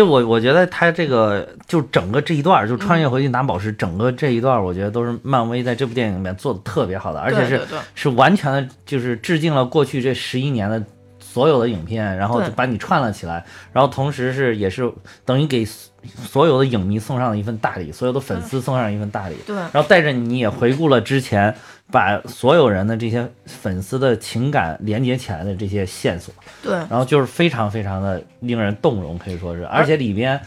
[0.00, 7.60] 就我我觉得他这个就整个这一段就穿越回去拿宝石，整个这一段我觉得都是漫威在这部电影里面做的特别好的，而且是
[7.94, 10.82] 是完全的就是致敬了过去这十一年的
[11.18, 13.44] 所有的影片，然后就把你串了起来，
[13.74, 14.90] 然后同时是也是
[15.26, 19.54] 等于给所有的影迷送上了一份大礼，所有的粉丝送上一份大礼，对。
[19.54, 21.54] 然后带着你也回顾了之前
[21.90, 26.32] 把所有人的这些粉丝的情感连接起来的这些线索。
[26.62, 26.72] 对。
[26.72, 30.40] 然后就是非常非常的令人动容，可以说是，而且里边，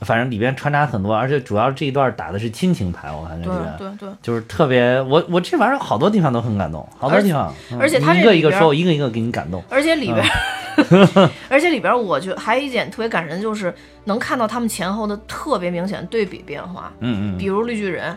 [0.00, 3.76] 反正里边穿插很多，而且主要这一段打的是亲情牌，我感觉对里边。
[3.78, 10.24] 对对，就是特别，我我这玩意儿好多地方都很感动，好多地方，嗯而且他这一个一个说，一个一个给你感动，而且里边，
[10.90, 11.30] 嗯。
[11.48, 13.72] 而且里边，我觉得还有一点特别感人，就是
[14.04, 16.92] 能看到他们前后的特别明显的对比变化。
[17.00, 18.14] 嗯嗯，比如绿巨人，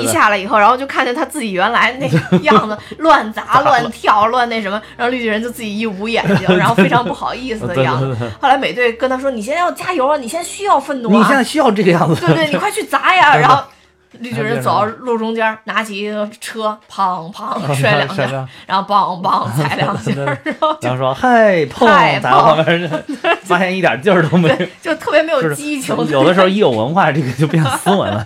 [0.00, 8.16] 一下来以后，然后就看见他自己原来那个 样子，乱砸、乱跳、乱那什么，然后绿巨人就自己一捂眼睛，然后非常不好意思的样子。
[8.40, 13.62] 后来美队跟他说：“你现在要加油啊，你现在需要愤怒啊，你现在需要这个样子，对对，你快去砸呀！”然后
[14.20, 23.04] 绿巨人走到路中间，拿起一个车，砰砰 摔两下，然后梆梆踩两下，然后就然后说 嗨碰，嗨打到旁边儿，
[23.42, 25.94] 发现一点劲儿都没有，对，就特别没有激情。
[26.08, 28.24] 有的时候一有文化，这个就变斯文了，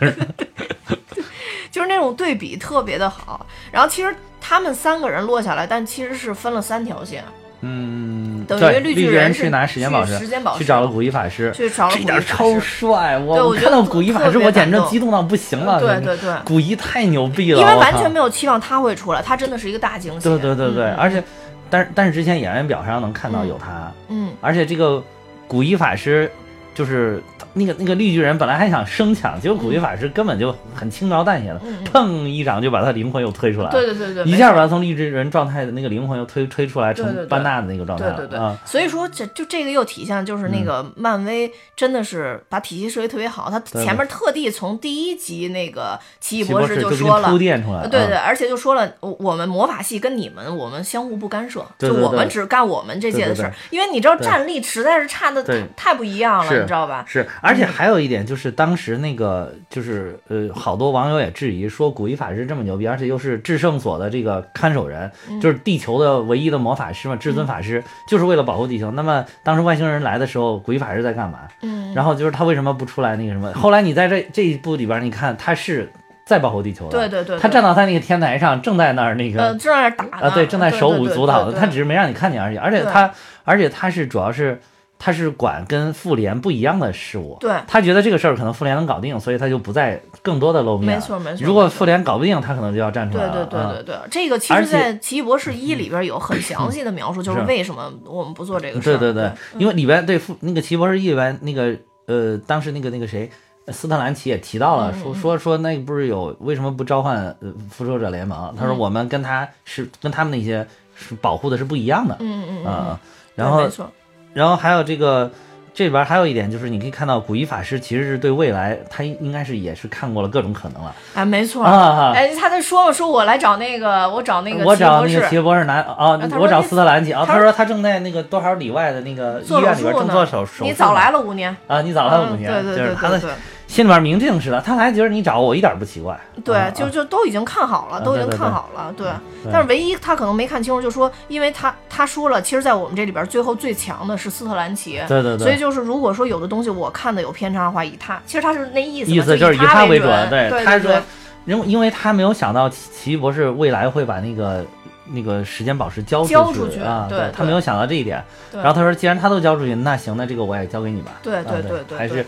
[1.70, 3.46] 就是那种对比特别的好。
[3.70, 7.24] 然后其实他们三个人落下来，但其实是分了三条线，
[7.60, 12.60] 嗯，等于，绿巨巨人是去拿时间宝石，去时间宝石去找了古一法师，去找了这点儿古一法超。
[12.60, 15.78] 帅，我看到古一法师，我简直激动到不行了。
[15.78, 20.28] 对对对，古一太牛逼了，因为完全没有期望他会出来，他真的是一个大惊喜。
[20.28, 21.22] 对对对对，嗯而且，
[21.68, 25.02] 但是但是之前演员表上能看到有他，嗯，而且这个
[25.46, 26.30] 古一法师
[26.74, 31.60] 就是那个那个绿巨人本来还想生抢，结果古一法师根本就很轻描淡写的，
[31.92, 38.38] 砰一掌就把他灵魂又推出来了，对对对对，一下把他从绿巨人状态的那个灵魂又推推出来，成班纳的那个状态了，对对对。
[38.38, 47.40] 啊，所以说这就这个又体现就是那个漫威真的是把体系设计特别好，他前面特地从第一集那个奇异博士士就说了铺。
[47.40, 48.22] 垫出来，对对，啊。
[48.26, 57.02] 而且就说了，我我们魔法系跟你们，我们相互不干涉，就我们只干我们这届的事因为你知道战力实在是差的太太不一样了，你知道吧？
[57.08, 65.40] 是，而且还有一点就是，当时那个就是呃，好多网友也质疑说，古一法师这么牛逼，而且又是至圣所的这个看守人，嗯。
[65.40, 68.90] 就是地球的唯一的魔法师嘛，至尊法师，就是为了保护地球。
[68.90, 71.40] 那么当时外星人来的时候，古一法师在干嘛？
[71.62, 73.52] 嗯，然后就是他为什么不出来那个什么？
[73.54, 75.90] 后来你在这这一部里边，你看他是
[76.26, 82.56] 在保护地球的，对对对，他站到他那个天台上，正在那儿那个呃正在那儿打啊，对，正在手舞足蹈的，他只是没让你看见而已。
[82.56, 83.10] 而且他，
[83.44, 84.60] 而且他是主要是
[85.00, 87.36] 他是管跟妇联不一样的事物。
[87.40, 90.94] 对，他觉得这个事儿可能妇联能搞定，所以他就不再更多的露面。
[90.94, 93.46] 没错没错如果妇联搞不定，他可能就要站出对来了。
[93.46, 98.98] 对对对对对，这个其实，在《奇异博士一》里边有很详细的描述， 就是是为什么我们不做这个事儿。
[98.98, 101.74] 对对对对，因为里边对妇那个奇异博士一里边那个
[102.06, 103.28] 呃，当时那个那个谁。
[103.68, 108.52] 斯特兰奇也提到了，嗯说说说那不是有为什么不召唤呃复仇者联盟？
[108.58, 112.98] 他说嗯我们跟他是跟他们那些是保护的是不一样的，嗯嗯嗯
[113.36, 113.88] 然后没错，
[114.32, 115.30] 然后还有这个
[115.72, 121.64] 这里边还有一点就是，你可以看到古一法师其实是对未来，他应该是也是看过了各种可能了啊，没错。
[121.64, 122.12] 啊。
[122.14, 130.64] 哎，他在说嘛，说我来找那个，我找那个我找那个奇异博士拿啊我找斯特兰奇啊，他说他正在那个多少里外的那个医院里边正做手手术。
[130.64, 133.30] 你早来了五年，啊，你早来了五年，嗯对对对对
[133.70, 136.18] 心里面明镜似的，他还觉得你找我一点不奇怪。
[136.44, 139.06] 对，啊就就都已经看好了，啊都已经看好了，对。
[139.44, 151.00] 对但是唯一他可能没看清楚，就说，因为他他说了，其实，在我们这里边最后最强的是斯特兰奇，对对对，所以就是如果说有的东西我看的有偏差的话，以他，其实他是那意思，意思就是以他为准，对他说对
[151.46, 154.66] 对，因因为他没有想到奇奇异博士未来会把那个
[155.06, 158.20] 那个时间宝石交交出去啊，对对他没有想到这一点。
[158.50, 161.12] 对然后他说，既然他都交出去，那行，那这个我也交给你吧。
[161.22, 162.26] 对啊对对对对对还是。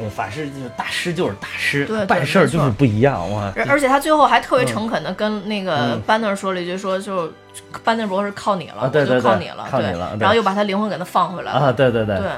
[0.00, 3.52] 呃，法师就是大师，就是大师，对对办事儿就是不一样哇！
[3.56, 7.30] 而而且他最后还特别嗯诚恳的跟那个嗯班纳说了一句，说就
[7.84, 12.28] 班纳博士靠你了，就靠你了，对靠你了然后又把他灵魂给他放回来了，啊，对对对对，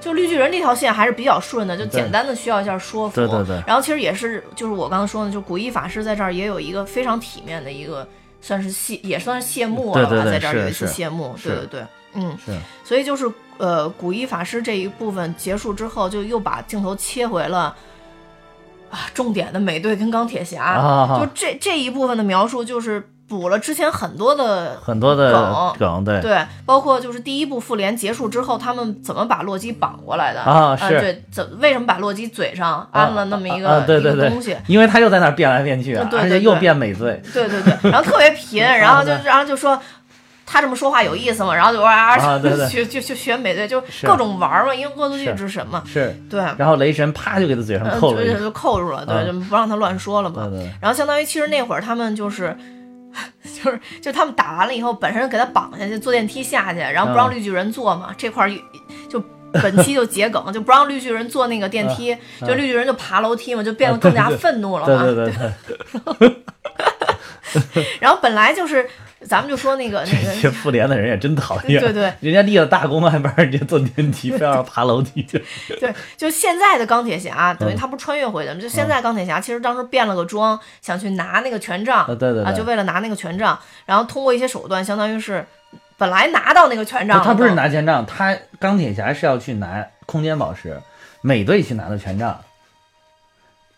[0.00, 3.14] 就绿巨人这条线还是比较顺的，就简单的需要一下说服。
[3.14, 8.06] 对对对然后其实也是，就是我刚刚说的，就古一法师在这儿也有一个非常体面的一个，
[8.40, 11.36] 算是谢，也算是谢幕了在这儿有一次是谢幕。
[11.42, 12.52] 对对对，嗯，是
[12.84, 17.74] 所以就是呃，古一法师这一部分结束之后，就又把镜头切回了。
[18.90, 34.54] 啊，重点的美队跟钢铁侠，啊就这这一部分的描述，就是补了之前很多的很多的梗梗，对对，包括就是第一部复联结束之后，他们怎么把洛基绑过来的啊是对，怎为什么把洛基嘴上安了那么一个、对对对一个东西？
[34.66, 39.80] 因为他又在那儿变来变去啊，对对而且又变美队，对对对，然后特别贫， 然后就然后就说。
[40.52, 41.54] 他这么说话有意思吗？
[41.54, 42.68] 然后就哇啊对对。
[42.68, 45.34] 去去去学美队，就各种玩儿嘛，因为恶作剧是。
[45.34, 50.46] 之神嘛，是，对，然后雷神啪就给他嘴上呃扣就就扣住了，对，啊就不让他乱说了嘛
[50.80, 52.54] 然后相当于其实那会儿他们就是。
[53.62, 57.36] 就是就他们打完了以后，本身给他绑下去，坐电梯下去，然后不让嗯。
[57.36, 58.50] 绿巨人坐嘛，这块儿
[59.10, 59.22] 就
[59.52, 65.02] 本期就桔梗， 就不让绿巨人坐那个电梯，嗯就绿巨人就爬楼梯嘛，就变得更加愤怒了嘛。
[65.04, 65.34] 对对对
[66.30, 66.36] 对，
[68.00, 68.88] 然后本来就是，
[69.26, 75.42] 咱们就说那个那个，些复联的人也真讨厌，对对人家立了大功还不让人家坐电梯，非要爬楼梯去，
[75.80, 78.60] 对，就现在的钢铁侠，等于嗯他不是穿越回去吗？
[78.60, 85.44] 就现在钢铁侠其实当时变了个装，想去拿那个权杖啊对对啊，就为了拿那个权杖，然后通过一些手段，相当于是
[85.96, 90.80] 本来拿到那个权杖，他不是拿权杖，他钢铁侠是要去拿空间宝石，
[91.20, 92.40] 美队去拿的权杖。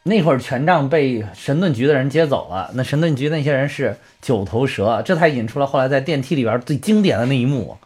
[0.07, 7.77] 那会儿权杖被神盾局的人接走了，那神盾局那些人是九头蛇，这才引出了后来在电梯里边最经典的那一幕。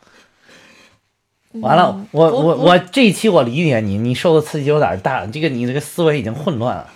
[1.61, 6.89] 完了，我我我这一期我理解你，你受的刺激有点大，这个你这个思维已经混乱了。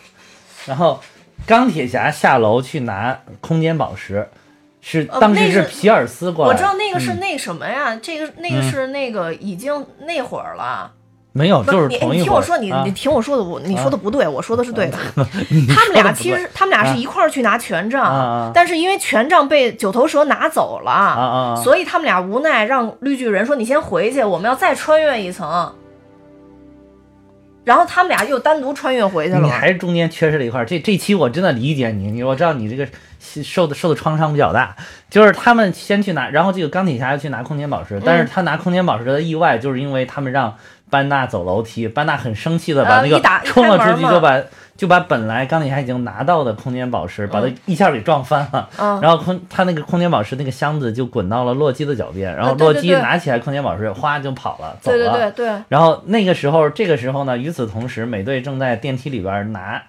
[0.66, 1.00] 然后
[1.46, 4.28] 钢铁侠下楼去拿空间宝石，
[4.80, 10.92] 是呃当时那是皮尔斯过来，我知道那个是嗯那什么呀，这个那个是那个已经那会儿了。
[11.34, 14.99] 没有，就是你你听我说，你啊你听我说的，我你说的不对，我说的是对的。
[15.75, 25.73] 他们俩其实他们俩啊是一块儿去拿权啊杖啊，但是因为权杖被九头蛇拿走了，所以他们俩无奈让绿巨人说：“你先回去，我们要再穿越一层。”
[27.64, 29.40] 然后他们俩又单独穿越回去了。
[29.40, 30.67] 你还是中间缺失了一块儿。
[30.67, 32.87] 这这期我真的理解你，你我知道你这个
[33.20, 34.75] 受的受的创伤比较大，
[35.08, 40.56] 就是他们先去拿，然后这个钢铁侠要去拿空间宝石，但是他拿空间宝石的意外，就是因为他们让
[40.92, 44.38] 班纳走楼梯，班纳很生气的把那个冲了出去，就把
[44.76, 48.68] 就把本来钢铁侠已经拿到的空间宝石，把它一下给撞翻了。
[48.78, 54.98] 嗯，然后空他那个空间宝石那个箱子就滚到了洛基的脚边，然后洛基拿起来空间宝石，哗就跑了，走了。
[54.98, 59.82] 对对对，然后那个时候，这个时候呢，与此同时，美队正在电梯里边拿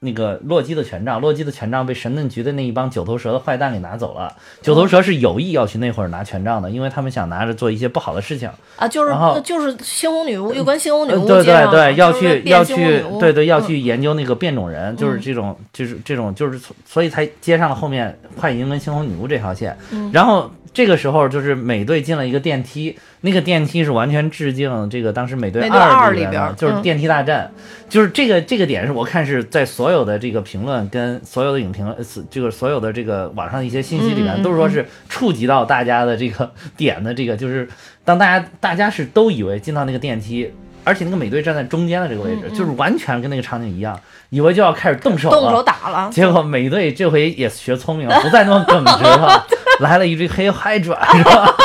[0.00, 4.30] 那个洛基的权杖，洛基的权杖被神盾局的那一帮九头蛇的坏蛋给拿走了。
[4.60, 8.48] 九头蛇是有意要去那会儿拿权杖的，因为他们想拿着做一些不好的事情。
[8.76, 19.76] 啊，就是然后就是猩红女巫又跟猩红女呃，巫对对对，要去要去，对对要嗯去研究那个变种人，就是这种就是这种就是所以才接上了后面快银跟猩红女巫这条线。
[19.92, 27.50] 嗯然后这个时候就是美队进了一个电梯，那个电梯是完全致敬这个当时美队二里里边就是嗯电梯大战，
[27.88, 37.68] 就是这个这个点是我看是在所有的这个评论跟所有的影评，呃这个所有的这个网上一些信息里面，都是说是触及到大家的这个 点的这个，就是
[38.04, 40.52] 当大家大家是都以为进到那个电梯。
[40.84, 43.98] 而且那个美队站在中间的这个位置，嗯嗯就是完全跟那个场景一样，
[44.30, 49.44] 以为就要开始动手了，动手打了，结果美队这回也学聪明了，不再那么耿直了，
[49.82, 51.56] 来了一句黑嗨转，是吧？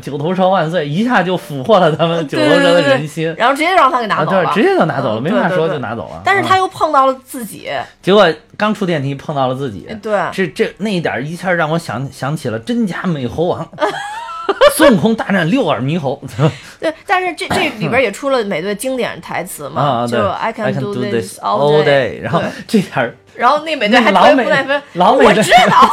[0.00, 6.22] 九头蛇万岁，一下就俘获了他们九头蛇的人心，然后直接让他给拿啊，走了，对，直接就拿走了，嗯没法说就拿走了。
[6.24, 7.70] 但是啊他又碰到了自己，
[8.02, 8.26] 结果
[8.56, 13.68] 刚出电梯碰到了自己，对，这这那一点一下让我想想起了真假美猴王，
[14.76, 16.20] 孙悟空大战六耳猕猴，
[16.80, 24.44] 对，但是这这里边也出了美队经典台词嘛，啊，就对 I can do this all day，day，然后这点儿然后那美队还那老美
[24.92, 25.90] 老美我知道，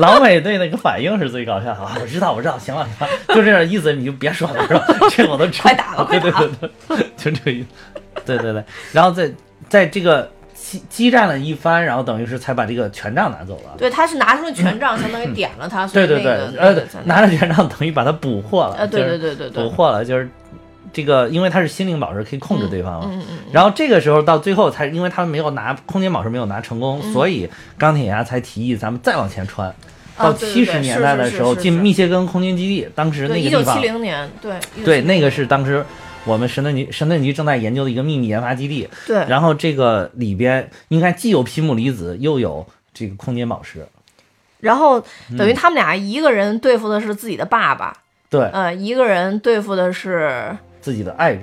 [0.00, 1.96] 老美队那个反应是最搞笑啊！
[2.00, 4.84] 我知道，我知道，行了，行了，就这点意思，你就别说了，是吧？
[5.10, 5.62] 这个我都知道。
[5.62, 6.48] 快打了对对对
[6.88, 7.68] 对， 就这个意思。
[8.24, 9.30] 对对对，然后在
[9.68, 13.74] 在这个激激战了一番，然后等于是才把这个权杖拿走了。
[13.78, 18.76] 对，他是拿出了权杖，相当于点了他，所对对对呃拿着权杖等于把他捕获了。
[18.78, 20.28] 呃，对对对对对，捕获了，就是
[20.92, 23.10] 这个，因为他是心灵宝石，可以控制对方嘛。
[23.12, 27.12] 嗯嗯，然后这个时候到最后才，因为他们没有拿空间宝石没有拿成功，嗯。
[27.12, 29.74] 所以钢铁侠才提议咱们再往前穿。
[30.18, 34.52] 到七十年代的时候，进密歇根空军基地，当时那个地方，零年，对
[34.84, 35.82] 对，1970那个是当时
[36.26, 38.86] 我们神盾局神盾局正在研究的一个秘密研发基地。
[39.06, 43.86] 对，然后这个里边应该既有皮姆离子，又有这个空间宝石。
[44.58, 45.00] 然后
[45.38, 45.54] 等于嗯。
[45.54, 47.96] 他们俩一个人对付的是自己的爸爸，
[48.28, 48.42] 对。
[48.52, 51.42] 呃，一个人对付的是自己的爱人，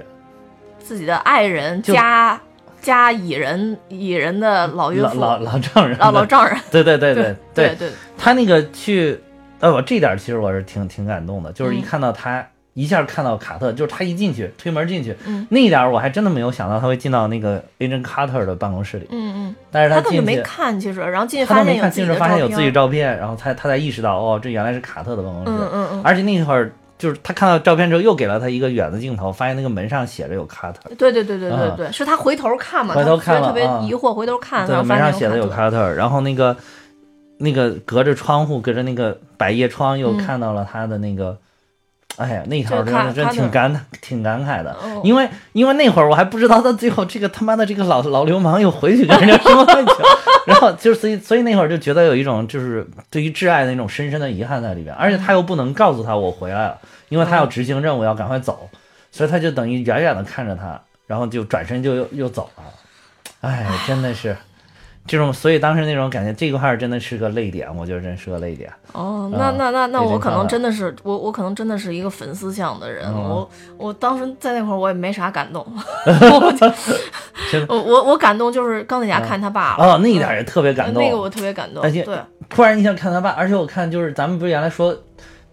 [0.79, 2.39] 自己的爱人加
[2.82, 9.20] 加蚁人蚁人的老岳父，老老老丈人，老老丈人， 对对对对对对，他那个去，
[9.60, 12.46] 呃，我这点儿其实我是挺挺感动的，就是一嗯看到他。
[12.74, 15.48] 一下看到卡特，就是他一进去推门进去，嗯。
[15.50, 31.75] 那一点儿我还真的没有想到他会进到那个 Agent Carter 的办公室里，嗯嗯，但是他根本就进去没看，其实，然后进去发现有自己进去发现有自己照片，然后他他才意识到，哦，这原来是卡特的办公室，嗯嗯嗯，而且那会儿就是他看到照片之后，又给了他一个远的镜头，发现那个门上写着有卡特，对对对对对嗯。
[31.77, 36.57] 对，是他回头看嘛，回头看特别特别疑惑，回头看，对，门上写的有卡特，然后那个
[37.37, 41.37] 那个隔着窗户，隔着那个百叶窗，又看到了他的那个，
[42.17, 49.65] 哎呀，那条真的真挺感挺感慨的，因为因为那会儿我还不知道，到最后这个他妈的这个老老流氓又回去跟人家说了，
[50.47, 58.69] 然后就是所以所以那会儿就觉得有一种就是对于挚爱的那种深深的遗憾在里边，而且他又不能告诉他我回来了，因为他要执行任务要赶快走，
[59.11, 62.63] 所以他就等于远远的看着他，然后就转身就又又走了，
[63.41, 64.35] 哎，真的是。
[65.07, 68.69] 这种，所以当时那种感觉，这个块真的是个泪点，我觉得真是个泪点。
[68.91, 75.65] 哦，那那那那我可能真的是我我可能真的是一个粉丝向的人，我我当时在那块儿我也没啥感动。
[77.67, 81.81] 我我我感动就是钢铁侠看他爸哦，那一点也特别感动，那个我特别感动。
[81.81, 82.05] 而且
[82.49, 84.95] 突然一下看他爸，而且我看就是咱们不是原来说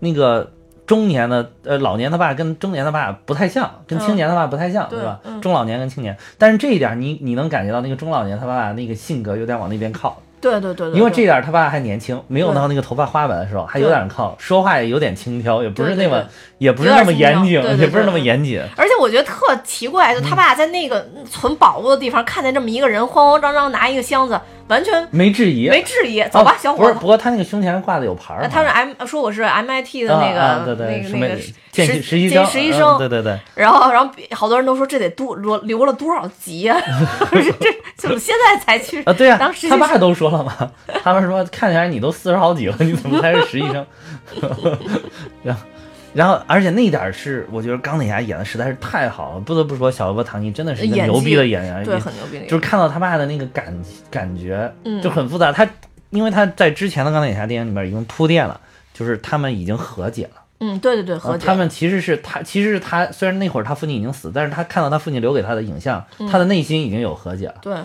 [0.01, 0.51] 那个。
[0.87, 5.21] 中年的呃老年的爸跟中年的爸不太像，跟青年的爸不太像，对吧？
[5.41, 10.21] 中老年跟青年，但是这一点你你能感觉到那个中老年他爸那个性格有点往那边靠。
[10.41, 16.23] 对对对，因为这点他爸还年轻，没有到那个头发花白的时候，还有点靠，说话也有点轻佻，也不是那么，
[16.59, 18.61] 也不是那么严谨，也不是那么严谨。
[18.77, 24.39] 而且我觉得特奇怪，就他爸在那个存宝物的地方看见这么一个人慌慌张张拿一个箱子。
[24.69, 26.85] 完全没质疑，没质疑，走吧，小伙子。
[26.85, 28.49] 不是，不过他那个胸前挂的有牌儿。
[28.49, 32.97] 他是 M，说我是 MIT 的那个那个那个实实习生，实习生。
[32.97, 33.39] 对对对。
[33.55, 36.81] 然后，然后好多人都说这得多留留了多少级啊？
[37.61, 39.13] 这怎么现在才去啊？
[39.13, 40.71] 对呀，当时他爸都说了嘛，
[41.03, 43.87] 他们说看起来你都四十好几了，你怎么才是实习生？
[45.43, 45.61] 然后。
[46.15, 52.41] 然后，而且那一点儿是，我觉得钢铁侠演的实在是太好了，不得不说，小罗伯·唐尼真的是一个牛逼的演员，对，很牛逼。
[52.47, 53.77] 就是看到他爸的那个感
[54.11, 55.51] 感觉，就很复杂。
[55.51, 55.69] 他
[56.11, 58.61] 因为他在之前的钢铁侠电影里面已经铺垫了，
[58.93, 60.43] 就是他们已经和解了。
[60.61, 61.45] 嗯，对对对，和解。
[61.45, 67.57] 他们其实是他，其实是他，虽然那会儿他父亲已经死，但是他看到他父亲留给他的影像，他的内心已经有和解了。
[67.61, 67.77] 对。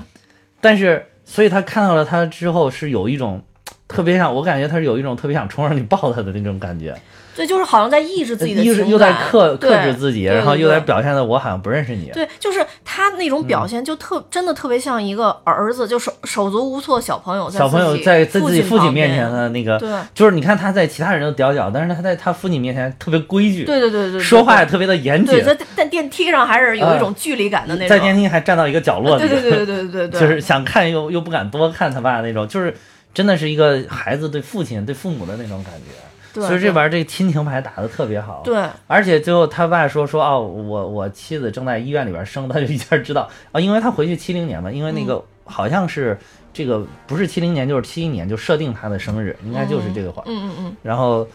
[0.61, 3.41] 但是，所以他看到了他之后，是有一种
[3.87, 6.95] 特别想，我感觉他是有一种特别想冲上去抱他的那种感觉。
[7.35, 12.11] 对，就是好像在抑制自己的情感，又在克克制自己，然后又在表现的我好像不认识你。
[12.13, 32.75] 对，就是他那种表现，就特真的特别像一个儿子，就手手足无措小朋友，小朋友在在自己父亲面前的那个，对，就是你看他在其他人都屌屌，但是他在他父亲面前特别规矩，对对对对，说话也特别的严谨，在在电梯上还是有一种距离感的那种，在电梯还站到一个角落里，对对对对对对，就是想看又又不敢多看他爸那种，就是
[33.13, 36.08] 真的是一个孩子对父亲对父母的那种感觉。
[36.33, 46.17] 所以这玩意儿这个亲情牌打的特别好，对，而且最后他爸说说哦，我我妻子正在医院里边生，他就一下知道啊，因为他回去七零年嘛，因为那个好像是
[46.53, 51.27] 这个不是七零年就是七一年就设定他的生日，应该就是这个话，嗯嗯嗯，然后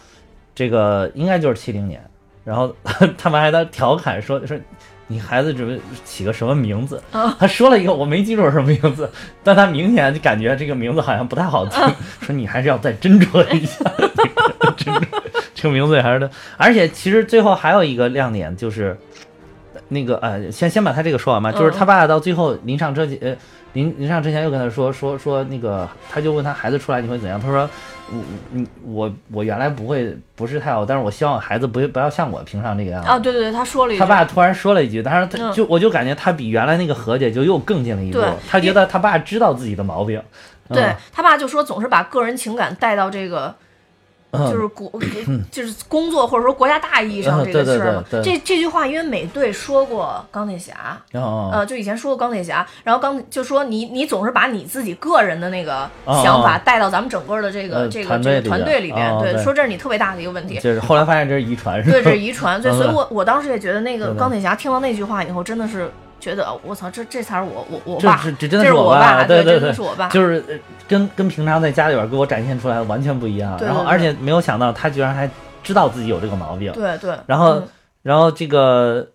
[0.55, 2.03] 这个应该就是七零年，
[2.45, 2.75] 然后
[3.19, 4.59] 他们还在调侃说说。
[5.07, 7.01] 你孩子准备起个什么名字？
[7.39, 9.09] 他说了一个，我没记住什么名字，
[9.45, 11.79] 但他明显就感觉这个名字好像不太好听。
[12.23, 13.85] 说你还是要再斟酌一下，
[15.55, 16.31] 这个名字 还是的。
[16.57, 18.97] 而且其实最后还有一个亮点就是，
[19.89, 21.53] 那个呃，先先把他这个说完吧。
[21.53, 23.37] 就是他爸到最后临上车前呃
[23.73, 27.41] 临临上之前又跟他说说说那个，他就问他孩子出来你会怎样？
[27.41, 27.69] 他说。
[28.13, 33.19] 我你我我原来不会不是太好，但是我希望孩子不不要像我平常这个样子啊！
[33.19, 38.23] 对对对，他说了一句，他爸突然说了一句，但是他就我就感觉他比原来那个和解就又更进了一步。
[38.47, 40.23] 他觉得他爸知道自己的毛病，
[40.69, 43.55] 对他爸就说总是把个人情感带到这个。
[44.51, 44.91] 就是国，
[45.51, 55.89] 就是工作或者说国家大意义上这个事儿，这这句话因为美队说过钢铁侠，呃，就以前说过钢铁侠，然后钢就说你你总是把你自己个人的那个
[56.23, 60.59] 想法带到咱们整个的这个这个这个团队里边，对，说这是你特别大的一个问题。
[60.59, 65.91] 就是后来发现这是遗传，是对，这是遗传，对，所以我我当时也觉得那个钢铁侠听到那句话以后，真的是。
[66.25, 70.43] 觉得我操，这这才是我我我爸，这这真的是我爸，对对对，是我爸，就是
[70.89, 73.59] 跟跟平常在家里边给我展现出来的完全不一样。
[73.61, 75.29] 然后而且没有想到他居然还
[75.63, 76.73] 知道自己有这个毛病。
[76.73, 77.15] 对对。
[77.27, 77.63] 然后
[78.01, 79.07] 然后这个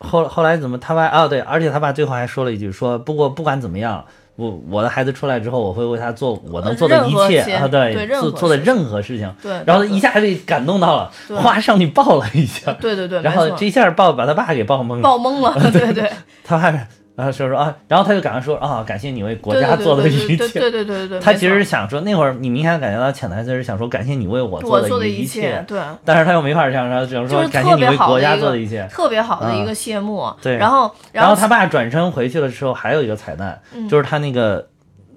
[0.00, 4.04] 后后来怎么他爸啊对，而且他爸最后还说了一句说不过不管怎么样。
[4.40, 9.30] 我我的孩子出来之后，我会为他做我能做的一切啊，对，做做的任何事情。
[9.42, 12.72] 对，然后一下被感动到了，哗上去抱了一下。
[12.74, 15.02] 对对对，然后这一下抱把他爸给抱懵了。
[15.02, 16.10] 抱懵了， 对对。
[16.42, 16.88] 他爸。
[17.20, 20.36] 然后说说啊，然后他就赶快说啊，感谢你为国家做的一切。
[20.36, 25.62] 对对对对对他其实是想说，那会儿你明显感觉到潜台词是想说，感谢你为我做的一切。
[25.68, 25.78] 对。
[26.02, 28.88] 但是他又没法这样说，只能说感谢你为国家做的一切。
[28.90, 30.32] 特别好的一个谢幕。
[30.40, 30.56] 对。
[30.56, 33.60] 然后，然后他爸转身回去的时候，还有一个彩蛋，
[33.90, 34.69] 就是他那个。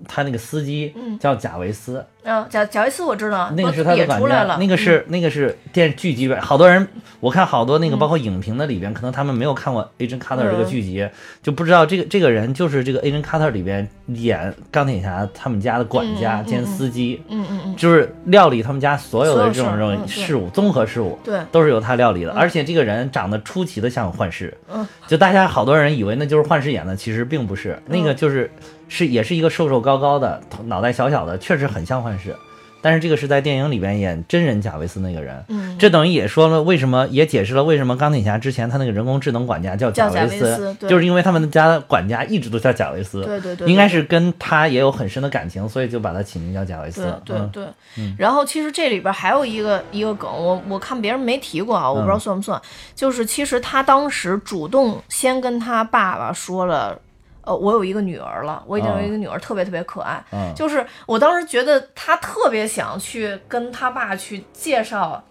[0.08, 6.88] 他那个司机叫贾维斯，嗯，贾贾维斯我知道，那个是他的也管家，出来了，嗯那个是、那个是电视剧集里边，好多人
[7.20, 11.08] 我看好多那个包括影评的里边，可能他们没有看过 Agent Carter 这个剧集，
[11.42, 21.18] 就不知道这个这个人就是这个 Agent Carter 里边演钢铁侠他们家的管家兼司机，嗯嗯嗯，就是料理他们家所有的这种这种事务，综合事务。
[21.24, 28.50] 对，都是由他料理的，而且这个人长得出奇的像幻视，嗯，就大家好多人以为那就是幻视演的，其实并不是，那个就是
[28.94, 32.36] 是也是一个瘦瘦高高的，头脑袋小小的，确实很像幻视，
[32.80, 40.88] 但是这个是在电影里边演真人贾维斯那个人，嗯，这等于也说了为什么，也解释了为什么钢铁侠之前他那个人工智能管家叫叫贾维维斯对。
[40.88, 47.66] 就是因为他们家的管家一直都叫贾维斯，对对对，应该是跟他也有很深的感情，所以就把他起名叫贾维斯，嗯对对。
[47.96, 52.20] 对，然后其实这里边还有一个一个梗，我我看别人没提过啊，我不知道嗯。
[52.20, 52.62] 算不算，
[52.94, 57.00] 就是其实他当时主动先跟他爸爸说了。
[57.46, 60.24] 呃，我有一个女儿了，我已经有一个女儿，特别特别可爱。
[60.32, 65.22] 嗯就是我当时觉得他特别想去跟他爸去介绍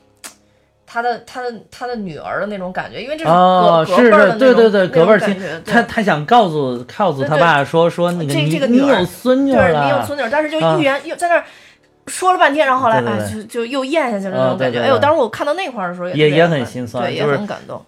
[0.86, 11.44] 他的他的他的女儿的那种感觉，因为这是隔、哦，隔是是，辈儿的那种对对对，隔辈儿亲他他想告诉告诉他爸说说那个这你这个你有孙女对，了，你有孙女儿，但是就啊欲言又在那儿
[12.08, 14.80] 说了半天，然后后来哎，就就又咽下去了那啊种感觉。
[14.80, 17.82] 哎呦，对对对当时我看到那块儿的时候也也很心酸对，也很感动。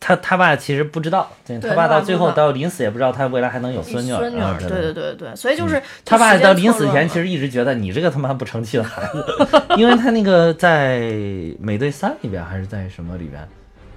[0.00, 1.30] 他他爸其实不知道，
[1.60, 9.24] 他爸到最后到临死也不知道他未来还能有孙女儿，孙女对对对对对，所以就是他爸到临死前其实一直觉得你这个他妈不成器的孩子，
[9.76, 11.00] 因为他那个在
[11.60, 13.46] 《美队三》里边还是在什么里边，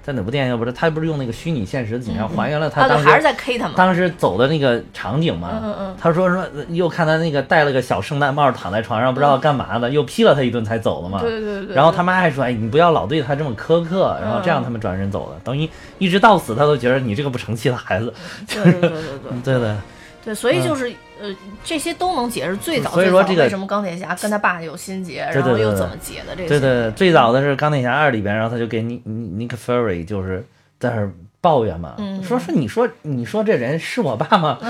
[0.04, 3.74] 在哪部电影不是他不是用那个虚拟现实的景象还原了他当时还是在 K 他们。
[3.74, 11.20] 当时走的那个场景嘛，嗯嗯嗯他说说又看他那个戴了个小圣诞帽躺在床上不知道干嘛的，又批了他一顿才走了嘛。
[11.20, 11.74] 对对对对。
[11.74, 15.66] 然后他妈还说：“哎，你不要老对他这么苛刻。”然后这样他们转身走了，等于
[15.98, 18.12] 一直到死他都觉得你这个不成器的孩子。
[18.46, 19.76] 对对对对对 对的，
[20.22, 26.48] 对，所以就是呃，这些都能解释最早所以说这个为什么钢铁侠跟他爸有心结，对对对对然后又怎么解的这个。
[26.48, 30.44] 对对，最早的是钢铁侠二里边，然后他就给尼尼 Nick Fury 就是
[30.78, 34.58] 在那儿抱怨嘛，嗯说说你说你说这人是我爸吗？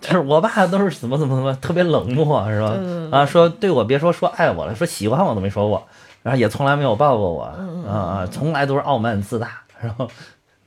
[0.00, 2.68] 就是我爸都是怎么怎么怎么特别冷漠是吧？
[2.76, 5.86] 对对啊，说对我别说说爱我了，说喜欢我都没说过，
[6.22, 10.08] 然后也从来没有抱过我，嗯啊啊，从来都是傲慢自大，然后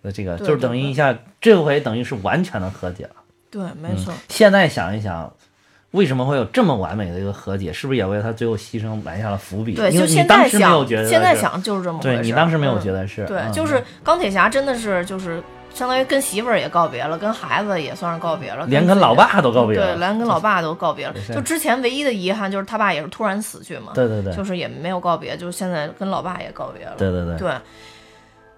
[0.02, 3.12] 那这个就是等于一下，这回等于是完全的和解了。
[3.52, 4.14] 对，没错。
[4.30, 5.32] 现在想一想，
[5.92, 7.74] 为什么会有这么完美的一个和解？
[7.74, 9.76] 是不是也为他最后牺牲埋下了伏笔？
[9.76, 12.18] 对，就现在想，觉得现在，想就是这么回事。
[12.18, 26.94] 对你当时没有嗯觉得是，对，嗯就是钢铁侠真的是就是相当于跟媳妇儿也告别了，跟孩子也算是告别了，连跟老爸都告别了对，连跟老爸都告别了就之前唯一的遗憾就是他爸也是突然死去嘛，对对对，就是也没有告别，就是现在跟老爸也告别了。
[26.98, 27.50] 对对对，对，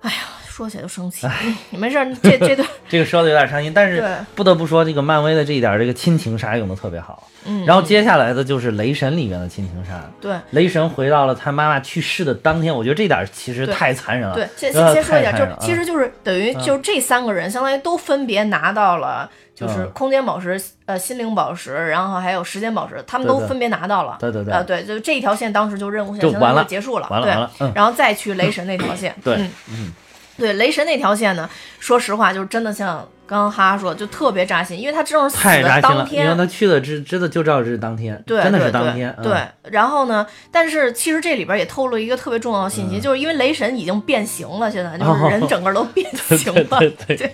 [0.02, 0.18] 哎呀，
[0.54, 1.26] 说起来就生气。
[1.72, 4.04] 嗯没事，这这段 这个说的有点伤心，但是，
[4.36, 7.28] 不得不说，这个漫威的这一点这个亲情杀用的特别好。
[7.46, 10.00] 嗯，然后嗯接下来的就是雷神里面的亲情杀。
[10.22, 14.36] 对雷神回到了他妈妈去世的当天，我觉得这点其实太残忍了。
[14.36, 19.30] 对，先呃先先说一下，就其实就是等于就这三个人，相当于都分别拿到了。
[19.56, 24.18] 就是嗯空间宝石、呃心灵宝石，然后还有时间宝石，他们都分别拿到了。
[24.20, 29.16] 对对对啊，对，就这一条线当时就任务线相当于就完了结束了，对完了完了，嗯，然后再去雷神那条线。
[29.24, 29.94] 对嗯嗯
[30.44, 39.16] 对，雷神那条线呢，说实话，就是真的像刚刚哈哈说，就特别扎心，因为他正是死的当天为，他去的知知道就知道是当天，对，真的是当天。
[39.22, 39.32] 对。
[39.32, 40.28] 嗯对，然后呢？
[40.52, 46.06] 但是其实这里边也透露一个特别重要的信息，就是因为雷神已经变形了，现在就是人整个都变
[46.38, 46.62] 形了。
[46.70, 47.34] 哦对对对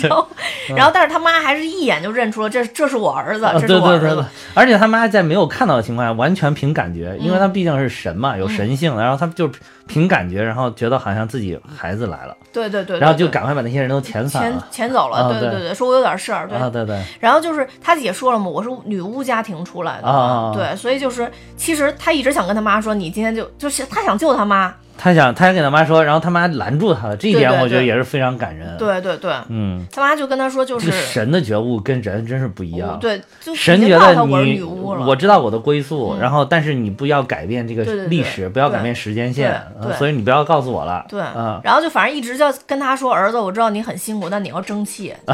[0.08, 0.28] 然后，
[0.76, 4.06] 然后，但是他妈还是一眼就认出了这这是我儿子，啊这是我儿子。
[4.06, 9.50] 对对对对，而且他妈在没有看到的情况下，完全凭感觉，因嗯为他毕竟是神嘛，有神性，然后他就
[9.88, 14.68] 凭感觉，然后觉得好像自己孩子来了，对对对，然后就赶快把那些人都遣散遣了。
[14.70, 15.60] 遣走对对对。
[15.68, 16.48] 对，说我有点事儿。
[16.48, 20.08] 对，啊，对对，然后就是他也说了嘛，我是女巫家庭出来的
[20.54, 32.98] 对，所以就是其实他一直想跟他妈说，你今天就就是他想救他妈，他想，他想给他妈说，然后他妈拦住他了，这一点我觉得也是非常感人。，对对对，嗯，他妈就跟他说就是，神的觉悟跟人真是不一样。
[33.00, 36.20] 对，就神觉得你我知道我的归宿，嗯。
[36.20, 39.62] 然后但是你不要改变这个历史，不要改变时间线，
[39.96, 41.06] 所以你不要告诉我了。
[41.08, 45.14] 对，啊，然后就反正一直就跟他说，儿子，我知道你很辛苦，但你要争气，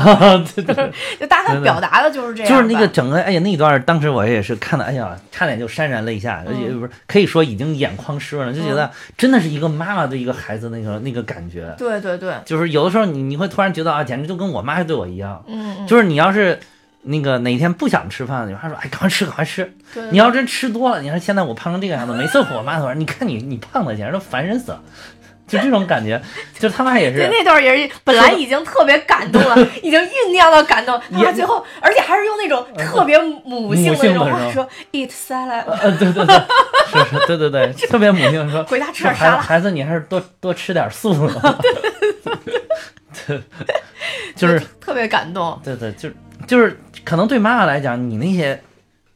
[0.55, 16.59] 对 就大概表达的就是这样，就是那个整个，哎呀，那一段当时我也是看的，哎呀，差点就潸然泪下，而且不是可以说已经眼眶湿润了，就觉得真的是一个妈妈对一个孩子那个那个感觉，对对对，就是有的时候你你会突然觉得啊，简直就跟我妈对我一样，嗯嗯，就是你要是。
[17.07, 19.63] 那个哪天不想吃饭，你还说：“哎，赶快吃，赶快吃。
[19.93, 24.81] 对对你要真吃多了，你看现在我胖成这个样子，每次我妈都说：“你看你，你胖的简直都烦人死了。”
[25.47, 26.21] 就这种感觉，
[26.59, 36.37] 就他妈也对，是，那段也是本来已经特别感动了， 已经酝酿到感动，他最后，而且还是用那种特别母性的那种话说，eat salad，呃，对对对，
[36.91, 39.37] 是是，对对对， 特别母性说，回家吃点沙拉。
[39.37, 41.59] 孩孩子，你还是多多吃点素了。
[43.27, 43.41] 对，
[44.35, 45.61] 就是特别感动。
[45.65, 46.09] 对对，就
[46.47, 48.61] 就是可能对妈妈来讲，你那些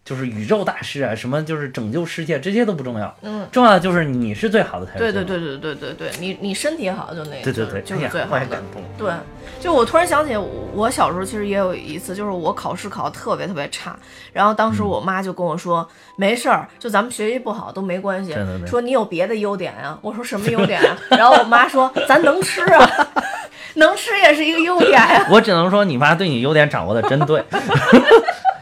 [0.09, 5.38] 就是宇宙大师啊，什么就是拯救世界，这些都不重要，嗯，重要的就是你是最好的才是对最好的。
[5.38, 8.62] 对对对对对对，你你身体好就那个，对对对，就是最好的。
[8.97, 9.12] 对，
[9.61, 10.35] 就我突然想起，
[10.73, 13.94] 我小时候其实也有一次，就是我考试考得特别特别差，
[14.33, 19.99] 然后当时嗯我妈就跟我说，没事儿，就咱们学习不好都没关系对对，对说你有别的优点啊。
[20.01, 20.97] 我说什么优点啊？
[21.11, 23.09] 然后我妈说，咱能吃啊，
[23.77, 27.44] 能吃也是一个优点呀、我只能说你妈对你优点掌握的真对。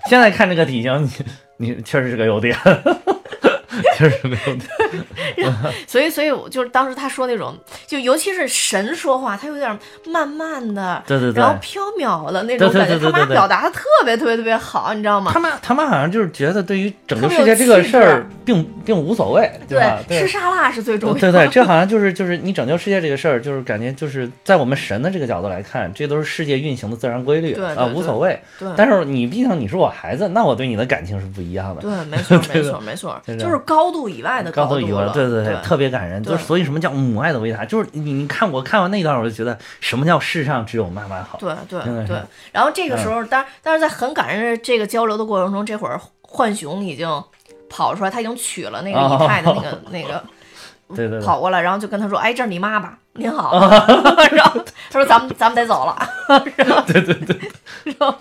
[0.09, 1.11] 现在看这个体型，
[1.59, 2.57] 你你确实是个优点，
[3.97, 5.55] 确实是个优点。
[5.87, 7.57] 所以，所以我就是当时他说那种，
[7.87, 15.41] 就尤其是神说话，他有点慢慢的，对对对然后飘渺的那种感觉，他妈表达的特别特别特别好，你知道吗他？
[15.41, 19.99] 妈他妈好像就是觉得对于拯救世界这个事儿并并无所谓，对吧？
[20.07, 21.21] 对吃沙拉是最重要的。
[21.21, 28.39] 对对，这好像就是就是你拯救世界这个事儿，就是感觉就是在我们神的这个角度来看，这都是世界运行的自然规律啊，无所谓。
[28.59, 31.81] 对但是你毕竟你是我孩子，那我对你的感情是不一样的。
[31.87, 35.13] 对，没错，没错，没错，就是高度以外的高度以外，了。
[35.13, 36.23] 对对对，特别感人。
[36.23, 37.65] 就是所以什么叫母爱的伟大？
[37.65, 41.39] 就是你你看我看完那段，我就觉得什么叫世上只有妈妈好。
[41.39, 42.21] 对对对。
[42.53, 47.09] 然后这个时候，当但是在很感人的这个交流的过程中，这会儿浣熊已经
[47.69, 50.23] 跑出来，他已经娶了那个哦以太的那个那个。
[50.95, 52.99] 对对对跑过来，然后就跟他说：“哎，这是你妈吧？
[53.15, 53.59] 您好。
[54.33, 55.97] ”然后他说：“咱们咱们得走了。”
[56.57, 57.39] 然后对对对，
[57.85, 58.15] 然后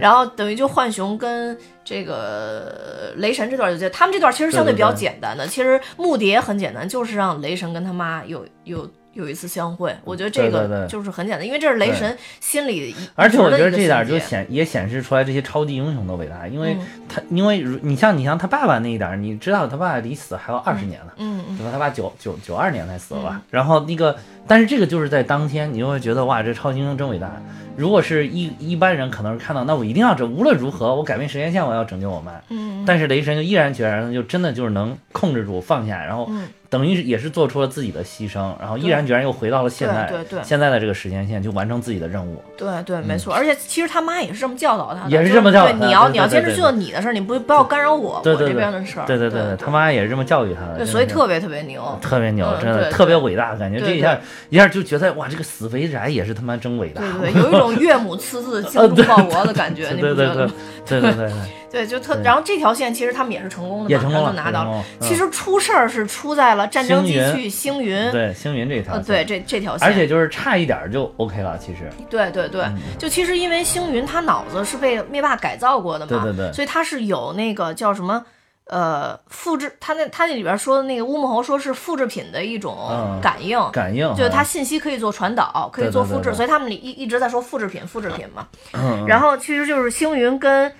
[0.00, 9.94] 然后等于就浣熊跟这个雷神这段就结，他们这段其实相对比较简单的，其实目的也很简单，就是让雷神跟他妈有有有一次相会。
[10.04, 21.12] 我觉得这个就是很简单，因为这是雷神心里一而且我觉得这点就显也显示出来这些超级英雄的伟大，因为嗯他因为如你像你像他爸爸那一点，你知道他爸爸离死还有二十年呢。
[21.16, 21.72] 嗯嗯对吧？
[21.72, 23.42] 他爸九九九二年才死了吧？
[23.50, 24.16] 然后那个，
[24.48, 27.30] 但是这个就是在当天，你就会觉得哇，这超级英雄真伟大。
[27.76, 32.32] 如果是一一般人，可能是看到，那我一定要这无论如何，我改变时间线，我要拯救我妈。
[32.48, 42.42] 嗯但是雷神就毅然决然的，就真的就是能控制住放下，然后嗯等于也是做出了自己的牺牲，然后毅然决然又回到了现在，对对对现在的这个时间线，就完成自己的任务。
[42.56, 43.32] 对对，没错。
[43.32, 49.06] 而且其实他妈也是这么教导他也是这么教导他对你要你要坚持去做你的事儿，你不不要干扰我我这对对对边的事儿。
[49.06, 51.96] 对对对，他妈也是这么教育他的，对，所以特别特别牛。
[52.00, 54.18] 特别牛，嗯真的特别伟大，感觉这对一下
[54.50, 57.02] 一下就觉得哇，这个死肥宅也是他妈真伟大。
[57.20, 60.52] 对对对，有一种岳母刺字精忠报国的感觉， 你对对对不觉得吗？
[60.86, 61.32] 对对对对，
[61.70, 64.84] 对，就特，然后这条线其实他们也是成功的嘛，也成功了，拿到了。
[65.00, 71.90] 其实出事儿是出在了战争机器星云，嗯对星云这条对这这条线，而且就是差一点就 OK 了，其实。
[72.08, 78.24] 对对对，嗯就其实因为星云他脑子是被灭霸改造过的嘛，对对对所以他是有那个叫什么。
[78.68, 88.46] 呃，复制他那他那里边说的那个乌木猴说是复制品的一种嗯感应，感应，就是它信息可以做传导，可以做复制，对对对对所以他们一一直在说复制品，复制品嘛。
[88.72, 90.72] 嗯，然后其实就是星云跟。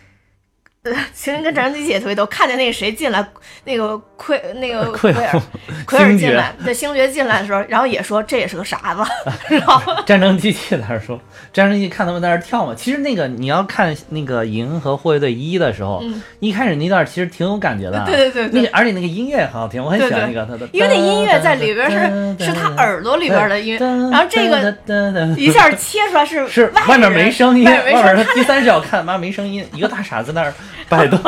[0.92, 3.24] 呃，星云跟战争机器也特别逗，看见那个谁进来，
[3.64, 5.42] 那个奎那个奎奎尔
[5.86, 9.02] 奎尔 进来，对星爵进来的时候，然后也说这也是个傻子，
[9.56, 11.20] 然后 战争机器在那说，
[11.52, 12.74] 战争机器看他们在那跳嘛。
[12.74, 16.22] 其实那个你要看那个《银河护卫队一》的时候，嗯。
[16.40, 18.60] 一开始那段其实挺有感觉的，对对对对。
[18.60, 28.24] 那个而且那个音乐也很好听，我很喜欢那个他的，因为那音乐在里边是是他耳朵里边的音乐，然后这个个一下切出来是是外外面没声音，外面没声音。
[28.24, 30.54] 他第三视角看，妈没声音，一个大傻子在那儿
[30.88, 31.18] 摆动，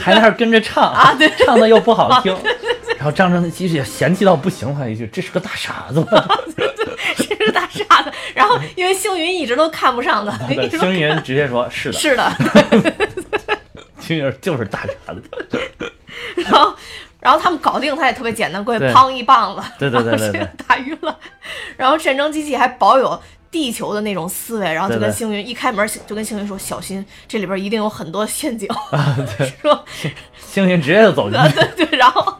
[0.00, 2.36] 还在那儿跟着唱啊对唱的又不好听。
[2.96, 6.04] 然后张正基也嫌弃到不行，他一句：“这是个大傻子。
[7.16, 10.36] 这是大傻子，然后因为星云一直都看不上他，”
[10.78, 12.32] 星云直接说：“是的，是的
[14.00, 15.22] 星云就是大傻子。
[16.34, 16.74] 然后，
[17.20, 21.16] 然后他们搞定他也特别简单，过去砰一棒子，对对对对对 打晕了。
[21.76, 28.68] 然后战争机器还保有地球的那种思维，然后就跟星云一开门就跟星云说：“小心，这里边一定有很多陷阱。
[28.92, 29.16] 啊
[29.62, 29.84] 说
[30.36, 32.34] 星云直接就走进去， 对对，然后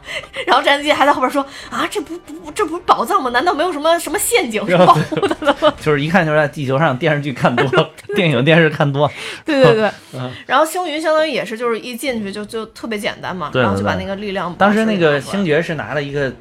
[0.45, 3.29] 然后战争机还在后边说：“啊，这不不这不是宝藏吗？
[3.31, 9.09] 难道没有什么什么陷阱是保护的了吗？”就是一看就是在地球上电视剧看多了，电影电视看多，
[9.45, 14.53] 对对对，嗯然后星云相当于也是就是一进去就就特别简单嘛，然后就把那个力量。
[14.55, 16.31] 当时那个星爵是拿了一个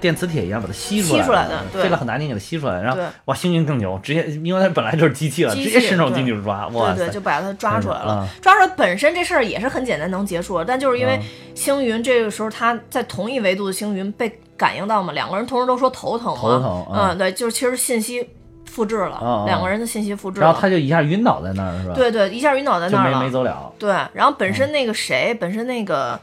[0.00, 8.28] 电磁铁一样把它吸出来吸出来来的对费了很大劲给它吸出来，然后哇，星云更牛，直接因为它本来就是机器了，器直接伸手进去抓，哇，对对，就把它抓出来了。
[8.28, 11.26] 嗯抓出来本身这事儿也是很简单能结束的，但就是因为嗯。
[11.54, 17.08] 星云这个时候他在同一维度的星云被感应到嘛，两个人同时都说头疼嘛，头疼嗯。
[17.08, 18.28] 嗯，对，就是其实信息
[18.66, 23.18] 复制了，两个人的信息复制了，然后他就一下晕倒在那儿是吧？，对对，一下晕倒在那儿了。
[23.18, 23.30] 没没。
[23.30, 23.72] 走了。
[23.78, 26.20] 对，然后本身那个谁，本身那个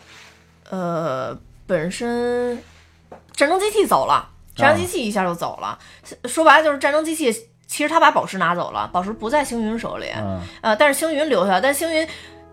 [0.70, 2.58] 呃，本身
[3.36, 5.78] 战争机器走了，战争机器一下就走了。
[6.26, 7.32] 说白了就是战争机器，
[7.68, 12.08] 其实他把宝石拿走了，宝石不在星云手里，嗯，呃，但是星云留下来，但星云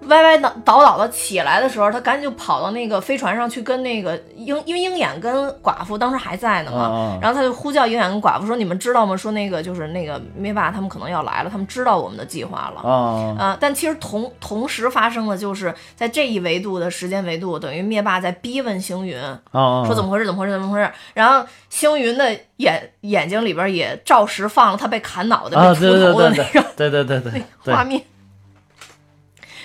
[0.08, 9.16] 歪歪倒倒倒的起来的时候，他赶紧就跑到那个飞船上去跟那个鹰，因为鹰眼跟寡妇当时还在呢嘛，然后他就呼叫鹰眼跟寡妇说：“你们知道吗？
[9.16, 19.20] 说那个就是那个灭霸他们可能要来了，他们知道我们的计划了。”啊啊、但其实同同时发生的就是在这一维度的时间维度，等于灭霸在逼问星云，
[19.52, 20.90] 啊，说怎么回事，怎么回事，怎么回事。
[21.12, 28.00] 然后星云的眼眼睛里边也照实放了他被砍脑袋、啊，被对对出头的那对个对对对对对对画面。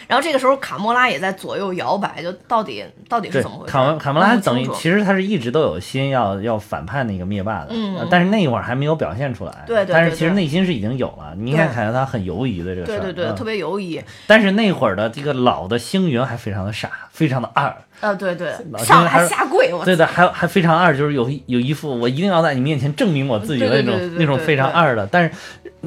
[0.07, 3.71] 然后这个时候，卡莫拉也在左右摇摆，就到底到底是怎么回事？
[3.71, 7.73] 卡文卡莫拉等于其实他是一直都有心要要反叛那个灭霸的，
[8.09, 9.63] 但是那会儿还没有表现出来。
[9.65, 12.99] 对对对但是其实内心是已经有了，你应该对看他很犹疑的这个事儿。
[12.99, 14.01] 对对对，嗯特别犹疑。
[14.27, 17.75] 但是那会儿的这个老的星云还非常的傻，非常的二。
[18.01, 25.08] 呃，对对老，星上来还下跪，我对的，还还非常二，就是有一有一副我一定要在你面前证明我自己的那种那种非常二的。
[25.08, 25.31] 但是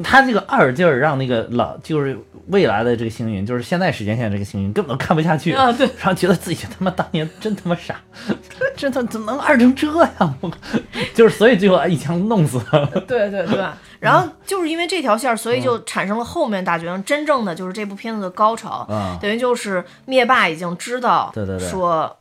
[0.03, 2.17] 他这个二劲儿让那个老就是
[2.47, 7.95] 未来的这个星云，就是现在时间线这个星云根本看不下去，啊对然后觉得自己他妈当年真他妈傻，
[8.75, 9.87] 这他怎么能二成这
[10.19, 10.35] 样？
[10.41, 10.51] 我
[11.13, 12.85] 就是所以最后一枪弄死了。
[13.07, 13.63] 对对对，
[13.99, 19.17] 然后就是因为这条线儿，所以就产生了后面大决战，真正的就是这部片子的高潮，啊。
[19.21, 21.67] 等于就是灭霸已经知道，对对对。
[21.67, 22.17] 说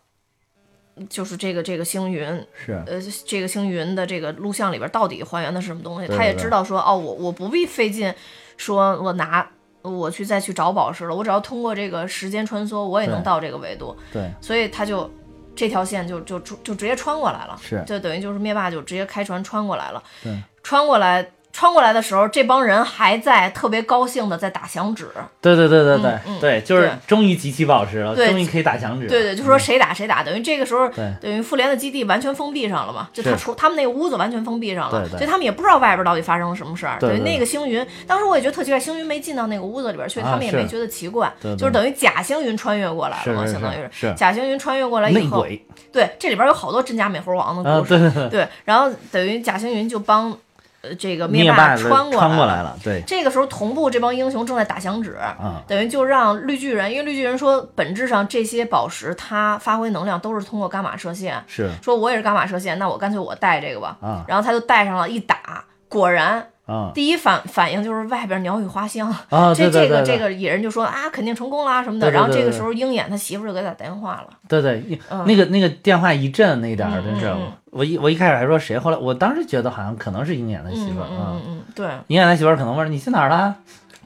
[1.08, 2.26] 就是这个这个星云，
[2.66, 2.72] 是。
[2.84, 6.08] 呃，这个星云的这个录像里边到底还原的是什么东西？
[6.08, 8.12] 对对对他也知道说，哦，我我不必费劲，
[8.56, 9.48] 说我拿
[9.82, 14.28] 我去再去找宝石了，我只要通过这个时间穿梭，我也能到这个维度，对。
[14.40, 15.08] 所以他就
[15.54, 17.80] 这条线就就就就直接穿过来了，是。
[17.86, 20.36] 就等于就是灭霸就直接开船穿过来了，对。
[20.64, 21.30] 穿过来。
[21.58, 25.08] 穿过来的时候，这帮人还在特别高兴的在打响指，
[25.40, 29.08] 对对对对对、对，就是终于集齐宝石了，对终于可以打响指。
[29.08, 36.96] 对对，就说谁打谁打，等于这个时候对等于复联的基地完全封闭上了嘛，就他出他们那个屋子完全封闭上了，所以他们也不知道外边到底发生了什么事儿。
[37.00, 45.44] 对对等于那个星云，当时我也觉得特奇怪，星云没进到那个屋子里边去，啊他们也没觉得奇怪，就是等于假星云穿越过来了嘛，相当于是是假星云穿越过来以后，
[45.92, 50.32] 对，这里边有好多真假美猴王的啊，故事，对对对，对，然后等于假星云就帮
[50.82, 52.62] 呃这个霸灭霸穿过来穿过来。
[52.62, 63.96] 了，对这个时候，同步这帮英雄正在打响指，啊，等于就让绿巨人，因为绿巨人说，本质上这些宝石它发挥能量都是通过伽马射线，是说我也是伽马射线，那我干脆我带这个吧。
[64.02, 66.92] 嗯然后他就带上了，一打，果然啊。
[66.94, 69.08] 第一反反应就是外边鸟语花香。
[69.30, 72.10] 啊，这这个这个野人就说啊，肯定成功啦什么的。
[72.12, 77.34] 然后这个时候鹰眼他媳妇就给他打电话了，对对，那个那个电话一震那点儿，嗯真是
[77.70, 81.86] 我一我一开始还说谁，后来我当时觉得好像可能是鹰眼的媳嗯妇儿啊嗯嗯，嗯，对。
[82.06, 83.54] 鹰眼他媳妇儿可能问你去哪儿了？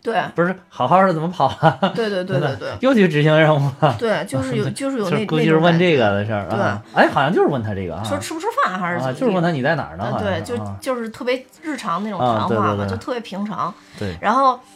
[0.02, 1.92] 对不是好好的怎么跑了？
[1.94, 3.94] 对对对对对又去执行任务了？
[3.98, 6.82] 对，就是有 就是有就那是估计是问这个的事儿对啊。
[6.94, 10.18] 哎，好像就是问他这个啊，说吃不吃饭还是怎啊，么就是问他你在哪儿呢？
[10.20, 13.72] 对，就就是特别日常那种啊谈话嘛，对对对就特别平常。
[13.98, 14.16] 对。
[14.20, 14.71] 然后，但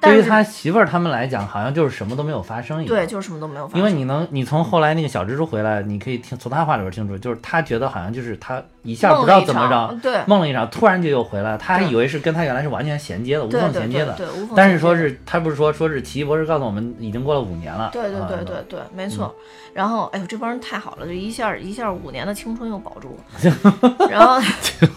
[0.00, 2.94] 对于他媳妇儿他们来讲，好像就是什么都没有发生一样。
[2.94, 3.78] 对，就是什么都没有发生。
[3.78, 14.12] 因为你能，你从后来那个小蜘蛛回来，你可以听从他话里边听出，就是他觉得好像就是他一下不知道怎么着，对梦了一场，突然就又回来，他还以为是跟他原来是完全衔接的，无缝衔接的。
[14.12, 19.34] 对对，无缝但是说是他不是说说是奇异博士告诉我们已经过了五年了，对对啊对对对，没错。
[19.72, 23.52] 然后，哎呦，这帮人太好了，就一下一下五年的青春又保住了。
[24.08, 24.40] 然后，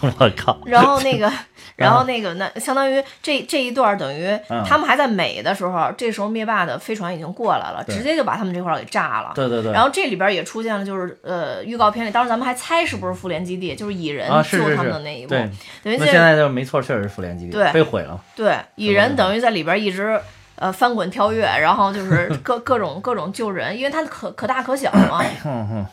[0.18, 1.30] 我靠，然后那个，
[1.76, 9.32] 然后那个，那相当于这这一段等于嗯他们还在美的时候，这时候灭霸的飞船已经过来了，直接就把他们这块儿给炸了。
[9.34, 15.28] 对对对，然后这里边也出现了，就是呃，预告片里，当时咱们还猜是不是复联基地，就是蚁人救他们的那一幕。
[15.28, 15.38] 对，
[15.82, 20.20] 等于那现在就没错，确实是复联基地对被毁了，对，蚁人等于在里边一直
[20.56, 25.22] 呃翻滚跳跃，然后就是 各各种各种救人，因为他可可大可小嘛。
[25.42, 25.86] 哼哼，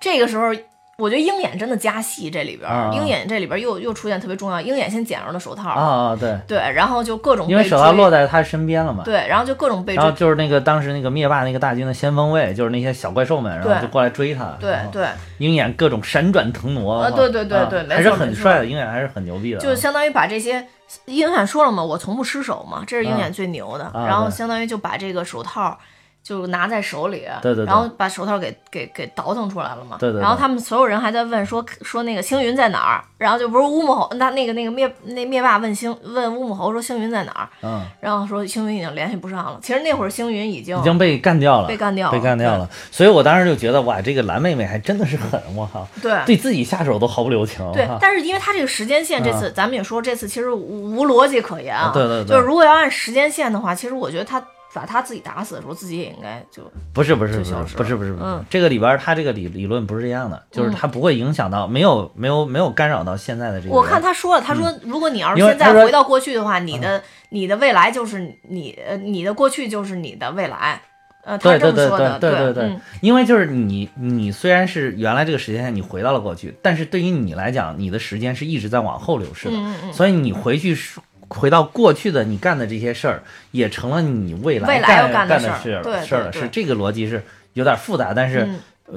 [0.00, 0.52] 这个时候，
[0.98, 2.90] 我觉得鹰眼真的加戏，这里边啊。
[2.94, 15.06] 鹰眼这里边又又出现特别重要，鹰眼先捡着了手套，啊啊对，对，然后就各种因为手套落在他身边了嘛，对，然后就各种被追，然后就是那个当时那个灭霸那个大军的先锋卫，就是那些小怪兽们，然后就过来追他，对对，
[15.38, 20.66] 鹰眼各种闪转腾挪，啊对对对对啊还是很帅的，鹰眼还是很牛逼的啊，就相当于把这些。
[21.06, 23.90] 鹰眼说了嘛，我从不失手嘛，这是鹰眼最牛的。
[23.94, 25.76] 然后相当于就把这个手套
[26.24, 29.98] 就拿在手里，对对对然后把手套给给给倒腾出来了嘛。
[30.00, 39.58] 对对对然后他们所有人还在问说说那个星云在哪儿，然后就不是乌木猴，那那个那个灭那灭霸问星问乌木猴说星云在哪儿，嗯，然后说星云已经联系不上了。
[39.62, 42.66] 其实那会儿星云已经已经被干掉了，被干掉了被干掉了。
[42.90, 47.70] 所以我当时就觉得，哇，这个蓝妹妹还真的是狠，我靠，对对自己下手都毫不留情。
[47.74, 51.90] 对但是因为他这个时间线，这次、咱们也说，这次其实无无逻辑可言啊。
[51.92, 54.42] 对对对就是如果要按时间线的话，其实我觉得他
[54.74, 58.24] 把他自己打死的时候，自己也应该就不是不是不是就消失不是不是不是。
[58.24, 63.74] 嗯，这个里边他这个理理论不是这样的，就是他不会影响到，没有没有没有干扰到现在的这个。
[63.74, 70.82] 我看他说了，他说如果你要是现在回到过去的话，你的你的未来就是你呃你的过去就是你的未来，
[71.24, 79.92] 呃，他对对对这么说的，对对对对嗯，因为就是你你虽然是原来这个时间线你回到了过去，但是对于你来讲，你的时间是一直在往后流逝的，嗯嗯嗯。
[79.92, 85.82] 所以你回去是回到过去的你干的这些事儿，也成了你未来未来干要干的事儿。
[85.82, 87.22] 对事儿是这个逻辑是
[87.54, 88.48] 有点复杂，但是。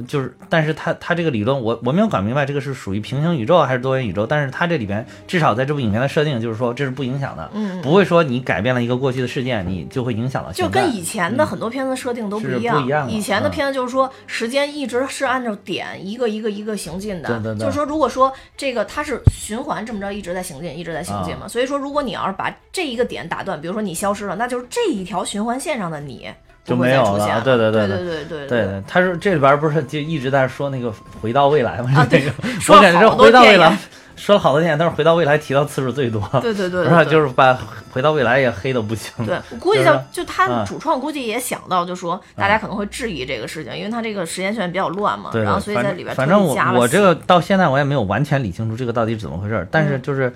[0.06, 10.67] 就是，但是他他这个理论，我我没有搞明白这个是属于平行宇宙还是多元宇宙，但是它这里边至少在这部影片的设定就是说这是不影响的，嗯，不会说你改变了一个过去的事件，你就会影响到就。
[10.67, 12.82] 跟以前的很多片子设定都不一样。
[12.82, 17.30] 不一样以前的嗯片子就是说，时间一直是按照点一个一个一个行进的。
[17.30, 21.45] 对对对就是说，如果说这个它是循环这么着一直在行进，一直在行进嘛。
[21.45, 26.30] 啊所以说，如果你要是把这一个点打断，比如说你消失了，那就是这一条循环线上的你
[26.67, 32.06] 就没有了对对对对对对对他是这里边不是就一直在说那个回到未来吗？
[32.10, 32.30] 这个
[32.67, 33.75] 我感觉回到未来
[34.17, 37.58] 说了好多天但是回到未来提到次数最多对对对就是把
[37.91, 50.34] 回到未来也黑的不行对我估计到就他主创估计也想到就说大家可能会质疑这个事情因为他这个时间线比较乱嘛然后所以在里边反正我我这个到现在我也没有完全理清楚这个到底怎么回事但是就是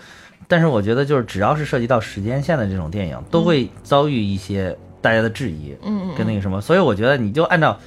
[0.48, 7.78] 但是我觉得就是只要是涉及到时间线的这种电影都会遭遇一些大家的质疑，嗯嗯跟那个什么，所以我觉得你就按照。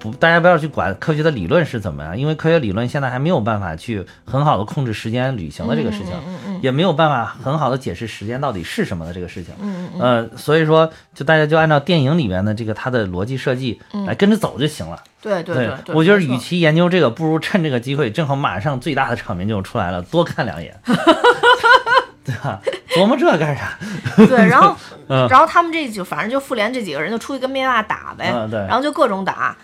[0.00, 9.52] 不，大家不要去管科学的理论是怎么样，因为科学理论现在还没有办法去很好的控制时间旅行的这个事情，嗯嗯也没有办法很好的解释时间到底是什么的这个事情。
[9.60, 15.02] 嗯嗯呃，所以说，就大家就按照电影里面的这个它的逻辑设计来跟着走就行了。
[15.20, 20.72] 对对对对，我觉得与其研究这个，不如趁这个机会，正好马上最大的场面就出来了，多看两眼，
[22.28, 22.60] 对吧？
[22.90, 23.78] 琢磨这干啥？
[24.28, 24.76] 对，然后
[25.08, 29.56] 嗯然后他们这就反正就复联这几个人就出去跟灭霸打呗，嗯对然后就各种打，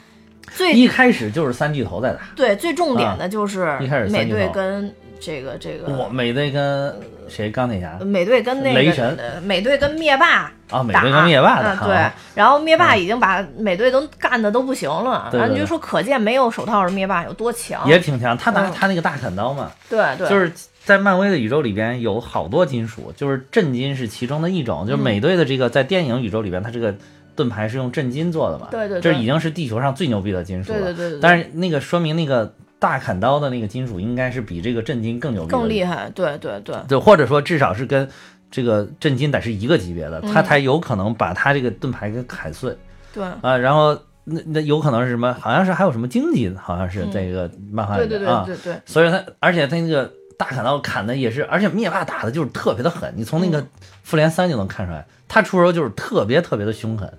[0.52, 6.94] 最一开始就是三巨头在打，对最重点的就是啊一开始美队跟这个这我个美队跟
[7.28, 10.50] 谁钢铁侠美队跟那个雷神呃美队跟灭霸。
[10.70, 10.82] 啊？
[10.82, 17.86] 美打队跟灭霸的，嗯，对啊，然后灭霸已经把美队都干的都不行了，对对对然后你就说，可见没有手套的灭霸有多强。
[17.86, 18.36] 也挺强。
[18.36, 20.50] 他拿嗯他那个大砍刀嘛，对对，就是
[20.84, 24.86] 在漫威的宇宙里边有好多金属，就是震金是其中的一种。
[24.86, 26.94] 就是嗯美队的这个在电影宇宙里边，它这个
[27.34, 28.68] 盾牌是用震金做的嘛？
[28.70, 30.78] 对对对这已经是地球上最牛逼的金属了。
[30.78, 36.10] 对对对对对但是那个说明那个大砍刀的那个金属应该是比这个震金更牛逼，更厉害。
[36.14, 38.06] 对对对，对，或者说至少是跟
[38.50, 42.76] 这个震金得是一个级别的，嗯它才有可能把它这个盾牌给砍碎
[43.14, 43.56] 对啊。
[43.56, 45.34] 然后那那有可能是什么？
[45.40, 48.44] 好像是还有什么经济，好像是这个漫画对对里面啊。
[48.46, 53.68] 对对对，所以他，而且他那个大砍刀砍的也是，而且灭霸打的就是特别的狠，你从那个嗯
[54.02, 57.12] 复联三就能看出来，他出手就是特别特别的凶狠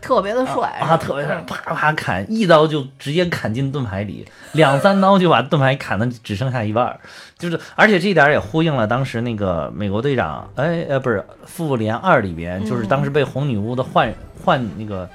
[0.00, 7.00] 特别的帅啊，特别是嗯啪啪砍，一刀就直接砍进盾牌里，两三刀就把盾牌砍的只剩下一半儿，
[7.38, 14.12] 就是，而且这一点也呼应了当时那个美国队长，哎呃不是复联二里边，就是当时被红女巫的幻
[14.44, 15.08] 幻那个。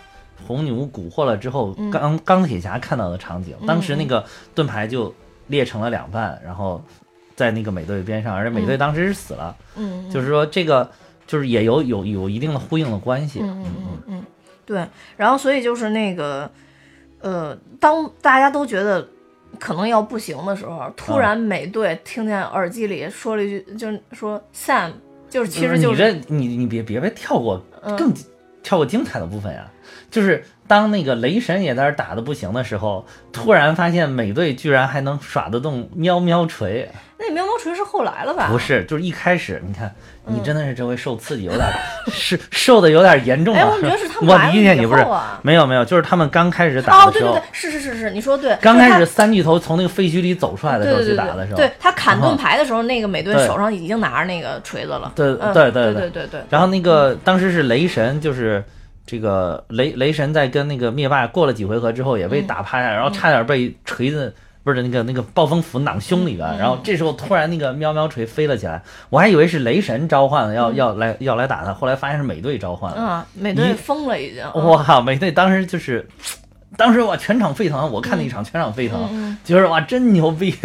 [0.47, 5.13] 红女巫蛊惑了之后，嗯钢钢铁侠看到的场景，当时那个盾牌就
[5.45, 6.83] 裂成了两半，然后
[7.39, 10.91] 在那个美队边上，而且美队当时是死了，嗯，就是说这个
[11.25, 13.39] 就是也有有有一定的呼应的关系。
[13.41, 14.25] 嗯嗯嗯嗯，
[14.65, 14.86] 对。
[15.15, 16.52] 然后所以就是那个，
[17.21, 19.08] 呃，当大家都觉得
[19.58, 24.91] 可能要不行的时候，突啊然美队听见耳机里说了一句，就是说 Sam，
[25.30, 28.13] 就是其实就是你这你你别别别跳过嗯更
[28.62, 29.65] 跳过精彩的部分呀，
[30.10, 38.48] 就是当那个雷神也在那儿打的不行的时候，突然发现美队居然还能耍得动喵喵锤，那喵喵锤是后来了吧？
[38.52, 39.93] 不是，就是一开始你看
[40.26, 41.67] 你嗯真的是这回受刺激有点
[42.12, 43.72] 是受的有点严重哎，了。
[43.72, 45.06] 我觉得是他们我理解你不是。
[45.41, 48.56] 没有没有，就是他们刚开始打哦，的时候，对对对，是是是是，你说对。
[48.62, 55.12] 刚开始三巨头从那个废墟里走出来的时候去打的时候，对他砍盾牌的时候，那个美队手上已经拿着那个锤子了。
[55.15, 56.41] 对嗯对对对对对对。
[56.50, 58.63] 然后那个当时是雷神，就是
[59.10, 64.31] 这个雷雷神在跟那个灭霸过了几回合之后也被打趴下，然后差点被锤子
[64.63, 73.25] 不是那个那个暴风斧囊胸里边，然后这时候突然那个喵喵锤飞了起来，我还以为是雷神召唤了，要要来要来打他，后来发现是美队召唤了。
[73.36, 74.44] 嗯，美队疯了已经。
[74.54, 76.08] 哇，美队当时就是。
[76.78, 77.92] 当时哇，全场沸腾！
[77.92, 80.56] 我看那一场，全场沸腾，就是哇，真牛逼！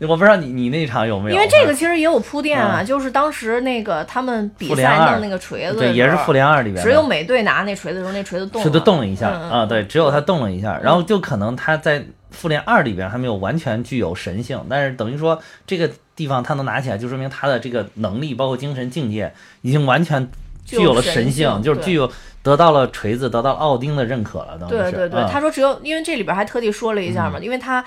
[0.00, 1.36] 我不知道你你那场有没有？
[1.36, 20.28] 因为这个其实也有铺垫啊，就是当时那个他们比赛弄那个锤子，对，也是复联二里边，只有美队拿那锤子的时候，那锤子动，锤子，动了一下啊，对，只有他动了一下，然后就可能他在复联二里边还没有完全具有神性，但是等于说这个地方他能拿起来，就说明他的这个能力，包括精神境界，已经完全
[20.64, 22.10] 具有了神性，就是具有。
[22.42, 24.90] 得到了锤子，得到奥丁的认可了，等于是。
[24.90, 27.84] 对对对，他说只有，因为这里边还特地说了一下嘛，因为他。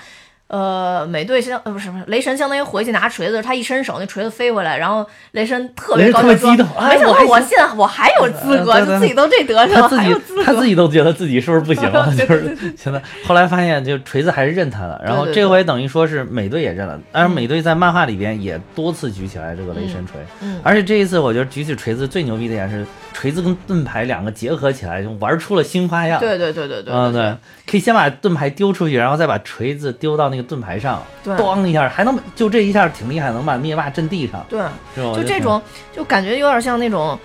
[0.48, 6.50] 呃，美队相呃不是不是雷神，相当于回去拿锤子，他一伸手，那锤子飞回来，然后雷神特别高兴说
[6.88, 12.08] ：“没想到我现在我还有资格，就自己都这德行，还有资格。”他自己都觉得自己是不是不行了？
[12.14, 15.00] 就是现在后来发现，就锤子还是认他了。
[15.04, 20.20] 然后这回等于说是美队也认了，但是美队在漫画里边也多次举起来这个雷神锤，
[20.62, 26.20] 而且这一次我觉得举起锤子最牛逼的一点是锤子跟盾牌两个结合起来，就玩出了新花样。
[26.20, 27.36] 对对对对对，嗯对，
[27.68, 30.36] 可以先把盾牌丢出去，然后再把锤子丢到那。
[30.36, 34.44] 个盾牌上，咣一下，还能就这一下挺厉害，能把灭霸震地上。
[34.50, 34.60] 对，
[34.94, 35.60] 就这种，
[35.96, 37.18] 就感觉有点像那种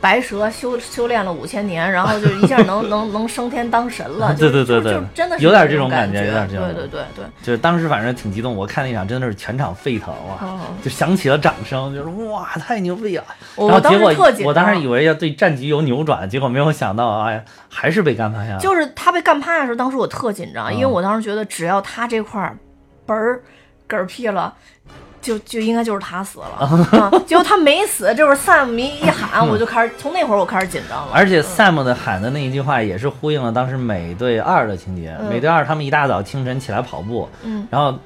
[0.00, 4.34] 白蛇修修炼了五千年，然后就一下能 能能升天当神了。
[4.34, 6.64] 对对对对，真的有点这种感觉，有点这种。
[6.66, 10.38] 对对对对，就是当时反正挺激动，我看那场真的是全场沸腾哇，
[10.82, 13.24] 就响起了掌声，就是哇，太牛逼了。
[13.56, 14.12] 然后结果
[14.44, 17.42] 我当时以为要对战局有扭转，结果没有想到，哎呀。
[17.70, 22.56] 还是被干趴下了，就是他被干趴下的时候，当时我特紧张，因为我当时觉得只要他这块儿
[23.06, 23.42] 嘣儿
[23.86, 24.52] 嗝屁了，
[25.20, 27.22] 就就应该就是他死了。
[27.26, 31.12] 结果他没死，就是 Sam 一喊，我就开始从那会儿我开始紧张了。
[31.12, 35.16] 而且 Sam 的喊的那一句话也是呼应了当时美队二的情节。
[35.30, 37.28] 美队二他们一大早清晨起来跑步，
[37.70, 37.98] 然后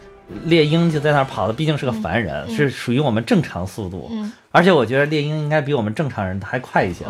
[0.45, 4.11] 猎鹰就在那儿跑的，毕竟是个凡人，是属于我们正常速度。
[4.51, 7.05] 而且我觉得猎鹰应该比我们正常人还快一些。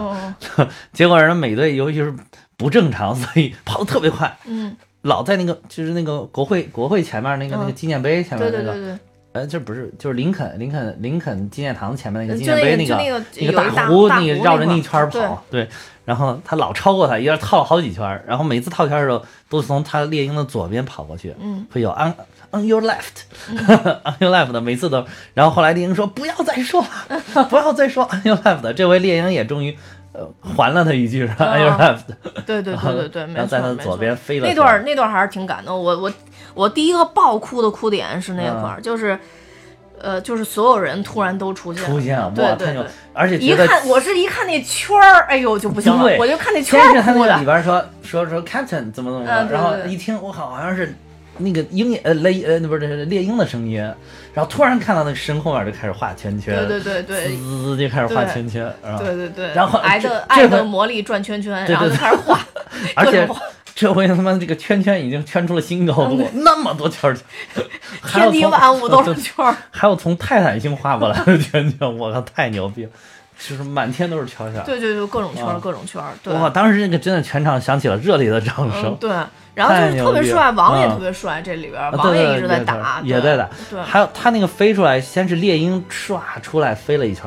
[0.93, 2.15] 结果人家美队由于是。
[2.55, 4.33] 不正常，所以 跑得特别快。
[4.45, 8.99] 嗯，老在那个就是那个国会国会前面那个那个纪念碑前面那个，
[9.33, 15.69] 呃，这不是就是林肯林肯林肯纪念堂前面那个纪念碑那个那个大湖那个绕着那一圈跑，对。
[16.05, 18.25] 然后他老超过他，一下套了好几圈。
[18.27, 21.35] 然后每次套圈的时候，都是从他猎鹰的左边跑过去。
[21.41, 22.13] 嗯，会有 on
[22.51, 25.07] on your left，on your left 的，每次都。
[25.33, 28.73] 然后后来猎鹰说不要再说了， 不要再说 on your left。
[28.73, 29.77] 这回猎鹰也终于。
[30.15, 31.57] 呃，还了他一句是吧？
[32.45, 34.47] 对对对对对， 没错在他左边飞了。
[34.47, 35.83] 那段那段还是挺感动。
[35.83, 36.13] 我我
[36.55, 39.19] 我第一个爆哭的哭点是那块儿，就是
[40.01, 47.37] 呃，就是所有人突然都出现出现了，对对对，而且一看我是一看那圈儿，哎呦就不行了，我就看那圈儿哭的。
[47.39, 50.95] 里边说说说 Captain 怎么怎么，然后一听我靠，好像是。
[51.39, 53.81] 那个鹰呃雷呃那不是猎鹰的声音，
[54.35, 62.39] 然后突然看到那身后面就开始画圈圈，对对对对，滋滋就开始画圈圈，对对对，然后爱的爱的魔力转圈圈，然后就开始画，
[62.95, 63.27] 而且
[63.75, 67.65] 这回他妈这个圈圈已经圈出了新高度，那么多圈圈，
[68.07, 69.35] 天地万物都是圈，
[69.71, 72.91] 还有从泰坦星画过来的圈圈，我靠太牛逼了。
[73.49, 76.01] 就是满天都是圈圈，对对对，各种圈，各种圈。
[76.41, 78.97] 哇，当时那个真的全场响起了热烈的掌声。
[79.01, 79.11] 对，
[79.55, 83.51] 然后就是特别帅，王也特别帅，这里边王也一直在打，也在打。
[83.69, 87.25] 对，还有他那个飞出来，先是猎鹰唰出来飞了一圈，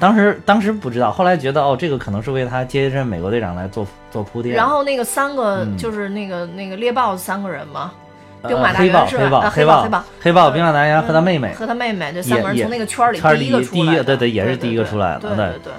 [0.00, 4.56] 当时当时不知道，后来觉得哦，这个可能是为他接任美国队长来做做铺垫。
[4.56, 7.92] 然后那个三个就是那个那个猎豹三个人嘛。
[8.48, 9.50] 兵马大元是吧？
[9.50, 15.72] 黑豹，黑豹，黑豹，兵马大元和他妹妹，和他妹妹，这三个人从那个圈里第一个出来，对对，也是第一个出来的，对对对。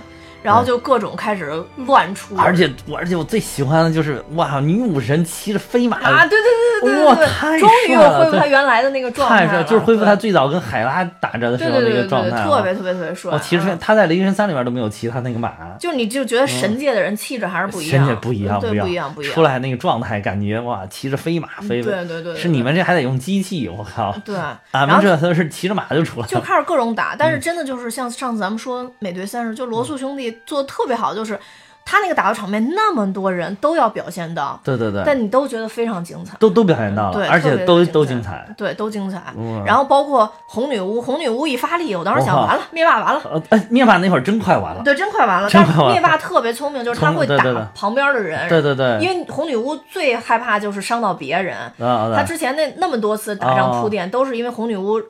[0.43, 13.31] 然后就各种开始乱出，而且我而且我最喜欢的就是哇，女武神骑着飞马啊，对对对对对，哇，太终于又恢复他原来的那个状态了，就是恢复他最早跟海拉打着的时候那个状态，特别特别特别帅。
[13.31, 24.35] 我其实他在雷神三里面都没有骑他那个马，就你就觉得神界的人气质还是不一样，神界不一样，不一样，不一样，出来那个状态感觉哇，骑着飞马飞，对对对，是你们这还得用机器，我靠，对，
[24.71, 31.13] 俺们这都是骑着马就出来，就开始各种打，但是真的就是像上次咱们说美队三十，就罗素兄弟做的特别好。
[31.13, 31.39] 就是
[31.86, 39.21] 他那个打斗场面，那么多人都要表现到，对对对，但你都觉得非常精彩，都都表现到了，对，而且都都精彩，对，都精彩。
[39.65, 45.49] 然后包括红女巫，红女巫一发力，我当时想，完了，灭霸完了，呃，灭霸那会儿真快完了，对，真快完了。
[45.51, 47.43] 但是灭霸特别聪明，就是他会打
[47.75, 55.01] 旁边的人，对对对，因为红女巫最害怕就是伤到别人，他之前那那么多次打仗铺垫，都是因为红女巫。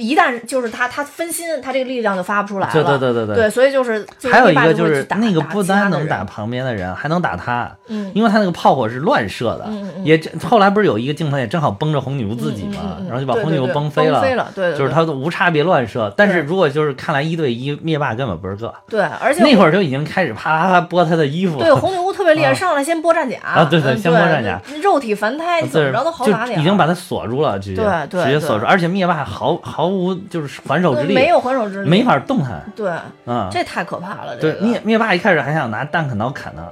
[0.00, 2.72] 一旦就是他他分心，他这个力量就发不出来了。
[2.72, 16.12] 对对对对对对所以就是就还有一个就是那个不单能打旁边的人，还能打他，嗯因为他那个炮火是乱射的，嗯嗯也后来不是有一个镜头也正好崩着红女巫自己嘛，然后就把红女巫对对对崩飞了，崩飞了对对就是对他无差别乱射。
[16.16, 32.90] 但是如果就是看来一对一，灭霸根本不是个，对，而且那会儿就已经开始啪啪啪剥他的衣服，对红女巫特别厉害，啊上来先剥战甲啊对对嗯先剥战甲，肉体凡胎，怎么着都好打点已经把他锁住了，直接对对直接锁住，对而且灭霸毫毫无就是还手之力，没有还手之力，没法动弹对，
[33.26, 33.48] 啊。
[33.50, 34.36] 这太可怕了。
[34.36, 36.62] 这对个灭灭霸一开始还想拿弹砍刀砍他，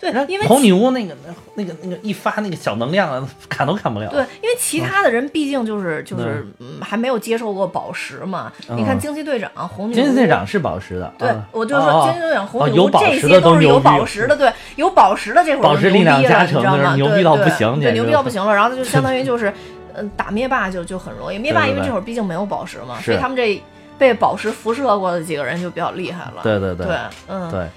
[0.00, 1.14] 对，因为红女巫那个
[1.54, 4.08] 那个那个一发那个小能量，砍都砍不了。
[4.10, 8.52] 对，因为其他的人毕竟就是就是嗯还没有接受过宝石嘛。
[8.68, 16.96] 嗯你看惊奇队长、红女巫，惊奇队长是宝石的，对啊，我就说哦惊奇队长、红哦女巫这有宝石些都是有宝石的，对，有宝石的这会儿宝石力量你知道吗？
[16.96, 18.52] 对牛逼到不行对，牛逼到不行了。
[18.52, 19.52] 然后就相当于就是，
[19.94, 21.38] 嗯，打灭霸就就很容易。
[21.38, 23.62] 灭霸因为这会儿毕竟没有宝石嘛，所以他们这
[23.98, 26.42] 被宝石辐射过的几个人就比较厉害了。
[26.42, 26.96] 对对对对，
[27.28, 27.68] 嗯，对，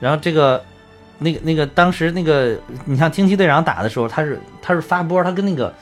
[0.00, 0.62] 然后这个。
[1.16, 5.72] 那个那个，当时那个，你像惊奇队长打的时候，他是他是发波，他跟那个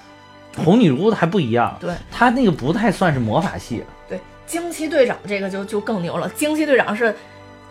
[0.58, 6.28] 红女巫还不一样，对他那个不太算是魔法系，对，惊奇队长这个就就更牛了。
[6.28, 7.16] 惊奇队长是。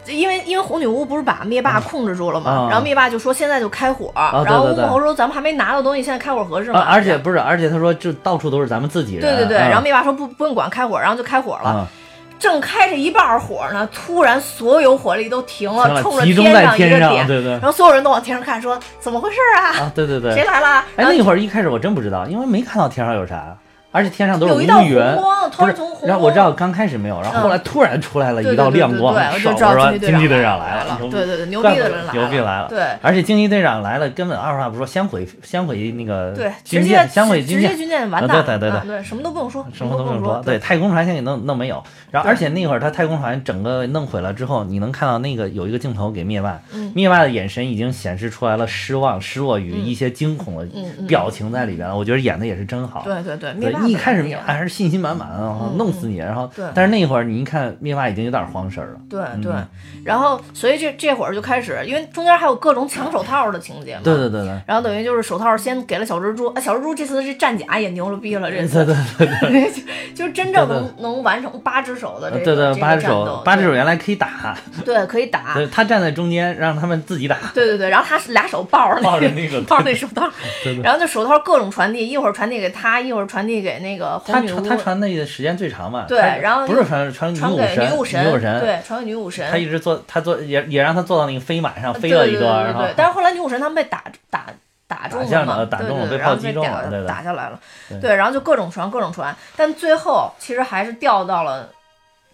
[0.08, 2.68] 因为因为红女巫不是把灭霸控制住了嘛，啊。
[2.70, 6.80] 然后灭霸就说现在就开火，然后巫婆说咱们还没拿到东西，现在开火合适吗？
[6.80, 9.70] 啊，而且不是，而且他说就到处都是咱们自己人，对对对，嗯。
[9.70, 11.70] 然后灭霸说不不用管开火，然后就开火了。
[11.70, 11.88] 啊，
[12.40, 17.52] 正开着一半火呢，突然所有火力都停了，冲着天上一，个点，对对。
[17.52, 19.86] 然后所有人都往天上看，说怎么回事啊？
[19.86, 20.84] 啊，对对对，谁来了？
[20.96, 23.56] 哎，那会儿一开始我真不知道，因为没看到天上有啥，
[23.92, 25.92] 而且天上都是乌云不是然从。
[26.04, 32.82] 然后我知道刚开始没有，然后后来突然出来了一道亮光，对对对对手我就知道说惊惊奇队长来了，对对对，牛逼的人来了，牛逼来了对。
[33.02, 38.70] 而且惊奇队长来了，根本二话不说，先毁先毁那个对，军舰，先毁直直接军舰，军舰完啊蛋，对对对。
[38.72, 46.92] 啊对，什么都不用说，什么都不用说说，，对，太空船先给弄弄没有，然后而且那会儿他太空船整个弄毁了之后，你能看到那个有一个镜头给灭霸，嗯。
[46.96, 50.68] 灭霸的眼神已经显示出来了失望、失落与一些惊恐的
[51.08, 53.04] 表情在里边了，我觉得演的也是真好。
[53.04, 56.66] 对对对，灭对霸，一开始灭霸还是信心满满啊，嗯弄死你，然后对。
[56.74, 59.42] 但是那会儿你一看灭霸已经有点慌神了，对嗯。
[59.42, 59.52] 对，
[60.06, 69.82] 然后所以这这会儿就开始，因为中间还有各种抢手套的情节嘛，对对对对，然后等于就是手套先给了小蜘蛛，啊，小蜘蛛这次这战甲也牛了逼了，这次对对对 就
[70.16, 74.56] 就是真正对能能完成八只手的这个对对，这个八只手八只手原来可以打，
[74.86, 80.30] 对对可以打，对他站在中间让他们自己打，对对对，然后他是俩手抱着抱那着那个抱着那手套，
[80.64, 94.46] 对对然后那手套各种传递，一会儿传递给他，一会儿传递给那个他传他传那个时间最长嘛，对然后不是传传女武神，女武神，对，传给女武神，他一直坐，他坐也也让他坐到那个飞马上飞一段，然后，但是后来女武神他们被打打
[94.88, 97.60] 打中了嘛，了打中了被炮击中了打下来了，
[97.90, 101.70] 对对，然后就各种传各种传，但最后其实还是掉到了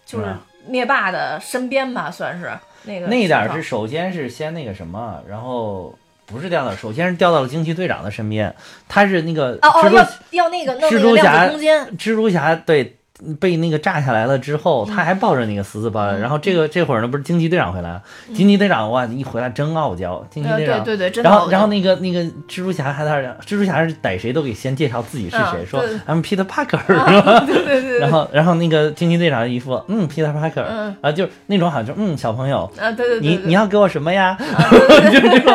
[0.04, 0.26] 就是
[0.66, 2.50] 灭霸的身边吧，算是
[2.82, 5.94] 那个那一点儿是首先是先那个什么，然后
[6.30, 8.54] 不是掉到，首先是掉到了惊奇队长的身边，
[8.88, 12.94] 他是那个哦哦蜘蛛、要要那个弄蜘那个量蛛侠空间，蜘蛛侠对。
[13.40, 16.20] 被那个炸下来了之后，他还抱着那个死死抱着，嗯。
[16.20, 18.02] 然后这个这会儿呢，不是惊奇队长回来了，
[18.32, 27.40] 惊奇队长哇，一回来真傲娇，惊奇呃队长对对对，真然后，然后那个那个蜘蛛侠还在蜘蛛侠是逮谁都给先介绍自己是谁，说 I'm Peter Parker， 是吧？
[27.44, 30.96] 对对对对，然后，然后那个惊奇队长一副嗯 Peter Parker，嗯。
[31.00, 34.38] 啊，就是那种好像就嗯小朋友，啊对对对，你你要给我什么呀？
[34.38, 35.18] 啊对对对。
[35.20, 35.52] 就这种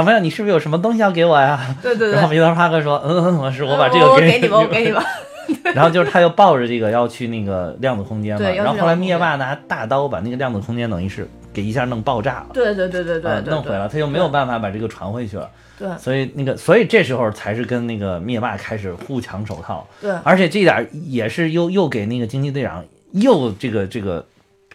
[0.00, 1.76] 小朋友，你是不是有什么东西要给我呀？
[1.82, 4.48] 对对对，然后 Peter Parker 说 嗯，我是我把这个给你。
[4.48, 5.04] 吧，我给你你吧，
[5.74, 12.46] 然后就是他又抱着这个要去那个量子空间嘛，然后后来灭霸拿大刀把那个量子空间等于是给一下弄爆炸了。
[12.54, 15.46] 对对对对对弄毁了，他就没有办法把这个传回去了。
[15.78, 15.86] 对。
[15.98, 20.10] 所以那个，所以这时候才是跟那个灭霸开始互抢手套，对。
[20.24, 22.82] 而且这点也是又又给那个惊奇队长
[23.12, 24.24] 又这个这个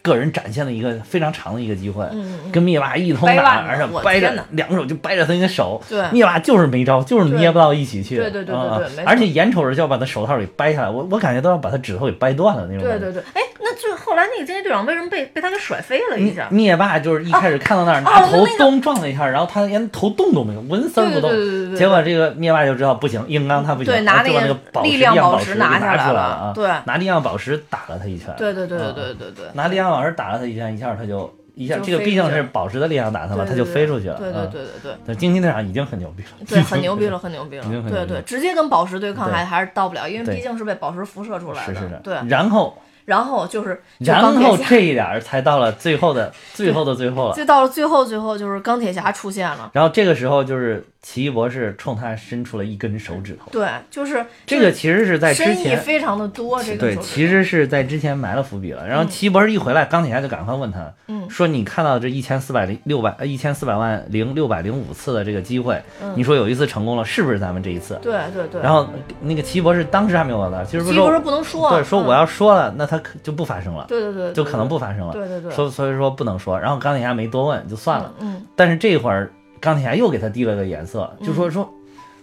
[0.06, 2.06] 个人展现了一个非常长的一个机会，
[2.52, 6.06] 跟灭霸一通打，而且掰着两个手就掰着他那个手，对。
[6.12, 13.00] 灭霸就是没招，就是捏不到一起去，对对对对啊对而且眼瞅着就要把他手套给掰下来，我我感觉都要把他指头给掰断了那种感觉。
[13.00, 16.48] 对对对，哎，那就后来那个惊奇队长为什么被被他给甩飞了一下？
[16.52, 21.32] 灭霸就是一开始看到那儿，哦拿头咚撞了一下，然后他连头动都没有，纹丝不动。
[21.32, 26.70] 对对对结果这个灭霸就知道不行，硬刚他不行，对拿然后就把那个力量宝宝石石拿拿下来了对。
[26.86, 28.34] 拿力量宝石打了他一拳。
[28.38, 34.18] 对对对对啊对对对，拿力量宝石打了他一下，一下他就一下，这个毕竟是宝石的力量打他嘛，他就飞出去了。
[34.18, 34.92] 对对啊对对对。
[35.08, 41.74] 但，惊奇队长已经很牛逼了，对，很牛逼了，很牛逼了对对，直接跟宝石对抗还还是到不了，因为毕竟是被宝石辐射出来的。
[41.74, 47.36] 是是是，对，然后然后就是就然后这一点儿才到了最后的最后的最后了。
[47.36, 49.70] 就到了最后最后就是钢铁侠出现了。
[49.74, 55.80] 然后这个时候就是奇异博士冲他伸出了一根手指头，对，就是这个其实是在之前。
[55.80, 56.62] 非常的多。
[56.64, 58.88] 这个对，其实是在之前埋了伏笔了。
[58.88, 68.00] 然后嗯奇异博士一回来，钢铁侠就赶快问他，嗯说你看到这一千四百零六百呃一千四百万零六百零五次的这个机会，嗯你说有一次成功了，是不是咱们这一次？
[68.02, 68.62] 对对对。
[68.62, 68.90] 然后
[69.22, 75.14] 那个奇异博士当时还没有答，其实说奇异博士不能说，对，说嗯我要说了，那他可就不发生了，对对对，就可能不发生了。
[75.14, 76.60] 对对对，所所以说不能说。
[76.60, 78.14] 然后钢铁侠没多问，就算了。
[78.20, 81.74] 嗯，但是这会儿钢铁侠又给他递了个颜色，就嗯说说，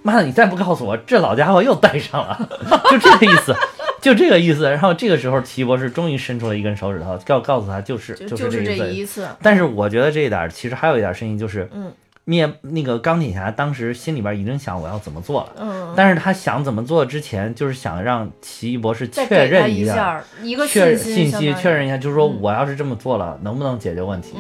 [0.02, 2.48] 妈的，你再不告诉我，这老家伙又戴上了，
[2.90, 3.54] 就这个意思，
[4.00, 4.64] 就这个意思。
[4.70, 8.76] 然后这个时候奇异博士终于伸出了一根手指头，告告诉他就是就就是这。
[8.88, 11.92] 一次，但是我觉得这一点儿其实还有一点声音，就是嗯
[12.32, 15.52] 灭那个钢铁侠当时心里边已经想我要怎么做了。
[15.58, 24.34] 嗯，但是他想怎么做之前，就是想让奇异博士确认下，一下一个确信信息确认一下，就是说嗯我要是这么做了，能不能解决问题？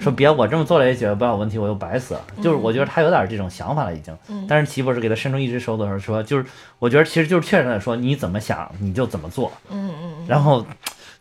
[0.00, 2.20] 说别我这么做了也解决不了问题，我又白死了。
[2.42, 4.16] 就是我觉得他有点这种想法了已经。
[4.28, 6.44] 嗯但是奇异博士给他伸出一只手的时候说，就是
[6.78, 9.52] 我觉得其实就是确认的说你怎么想你就怎么做。
[9.70, 10.64] 嗯嗯嗯，然后，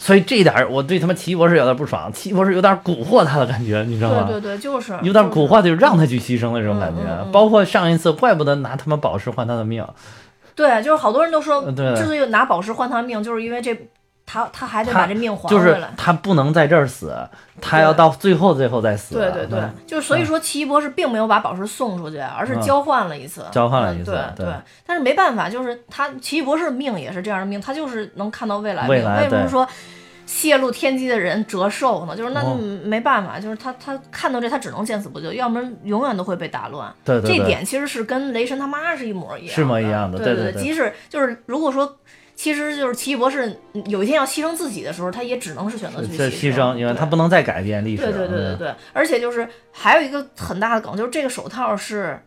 [0.04, 4.26] 所以这一点儿我对他妈奇异博士有点不爽，奇异博士有点蛊惑他的感觉，你知道吗？
[4.28, 7.00] 对对对，就是有点就是蛊惑，就让他去牺牲的这种感觉。
[7.04, 9.88] 嗯嗯嗯包括上一次，怪不得拿他妈宝石换他的命。
[10.56, 11.64] 对，就是好多人都说，
[11.96, 13.74] 之所以拿宝石换他命，就是因为这
[14.26, 15.90] 他他还得把这命还就是回来。
[15.98, 17.14] 他不能在这儿死，
[17.62, 19.16] 他要到最后最后再死。
[19.16, 24.56] 对对对嗯，就是所以说奇异博士并没有把宝石送出去，而是嗯交换了一次，交换了一次嗯对对对。
[24.86, 28.92] 但是没办法，就是他奇异博士命也是这样的命，他就是能看到未来命。
[28.92, 29.68] 未来对为什么说
[30.26, 32.16] 泄露天机的人折寿呢？
[32.16, 36.92] 就是那哦没办法，就是他他看到这他只能见死不救，要不然永远都会被打乱。
[37.04, 41.98] 对对对，这点其实是跟雷神他妈是一模一样一模一样的对对对对对即使就是如果说，
[42.36, 48.04] 其实就是奇异博士有一天要牺牲自己的时候，他也只能是选择去这牺牺牲，因为他不能再改变历史。
[48.04, 52.20] 对对对对对，而且就是还有一个很大的梗，就是这个手套是。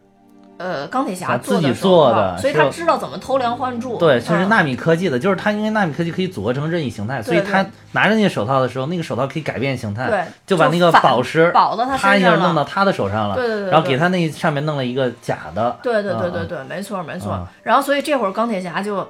[0.58, 3.98] 呃，钢铁侠自己做的所以他知道怎么偷梁换柱。
[3.98, 17.46] 对，这是嗯纳米科技的，就是他因为纳米科技可以组合成任意形态，所以他拿着那个手套的时候，那个手套可以改变形态，对，就把那个宝石宝到他身上弄到他的手上了，对对对对然后给他那上面弄了一个假的，对对对对嗯对，没错没错嗯。
[17.62, 19.06] 然后所以这会儿钢铁侠就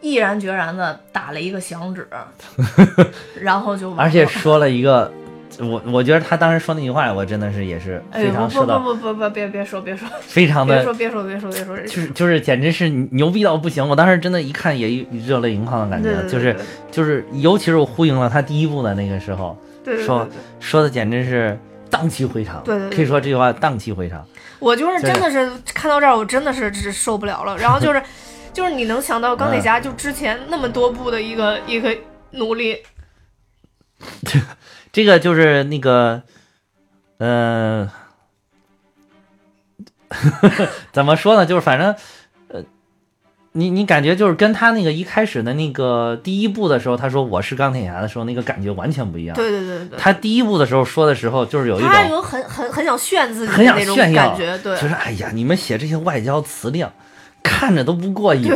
[0.00, 2.08] 毅然决然的打了一个响指，
[3.40, 5.12] 然后就而且说了一个，
[5.58, 16.56] 我我觉得他当时说那句话，我真的是也是非常受到，不不不不别别说别说非常的别说别说别说别说，就是就是简直是牛逼到不行，我当时真的一看也热泪盈眶的感觉，对对就是
[16.90, 20.28] 就是尤其是我呼应了他第一部的那个时候，对对对说
[20.60, 21.58] 说的简直是
[21.90, 24.24] 荡气回肠，对对对可以说这句话荡气回肠。
[24.60, 27.56] 我就是真的是看到这儿，我真的是是受不了了。
[27.56, 28.02] 然后就是，
[28.52, 31.96] 就是你能想到钢铁侠就之前那么多部的一个 一个
[32.32, 32.78] 努力，
[34.92, 36.22] 这个就是那个，
[37.18, 37.90] 呃，
[40.92, 41.46] 怎么说呢？
[41.46, 41.94] 就是反正，
[42.48, 42.62] 呃，
[43.52, 49.36] 你你感觉就是跟他那个一开始的那个第一部的时候，他说我是钢铁侠的时候，那个感觉完全不一样。
[49.36, 54.88] 对对对对，他第一部的时候说的时候，就是有一种，他有很很很想炫自己很想的那种炫耀感觉，对就。
[54.88, 56.88] 是哎呀，你们写这些外交辞令，
[57.42, 58.50] 看着都不过瘾。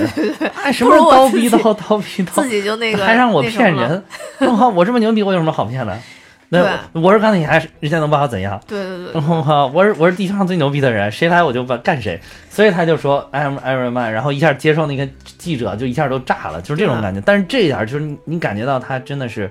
[0.62, 3.42] 哎，什么如我自己刀逼刀， 刀逼刀自，己就那个还让我？
[3.42, 4.02] 骗人，
[4.40, 5.98] 我靠，我这么牛逼，我有什么好骗的？
[6.50, 8.60] 那我是钢铁侠，人家能把我怎样？
[8.68, 15.08] 对对对然后哈，我是我是地球上最牛逼的人，谁来我就把干谁，所以他就说 I'm Iron Man，然后一下接受那个
[15.38, 17.20] 记者就一下都炸了，就是这种感觉。
[17.24, 19.50] 但是这一点就是你你感觉到他真的是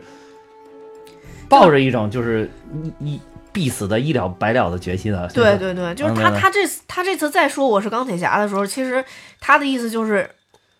[1.50, 2.50] 抱着一种就是
[3.00, 3.22] 一一
[3.54, 5.26] 必死的一了百了的决心啊。
[5.34, 9.06] 对对对，就是他他这他这次再说我是钢铁侠的时候，其实
[9.40, 10.30] 他的意思就是。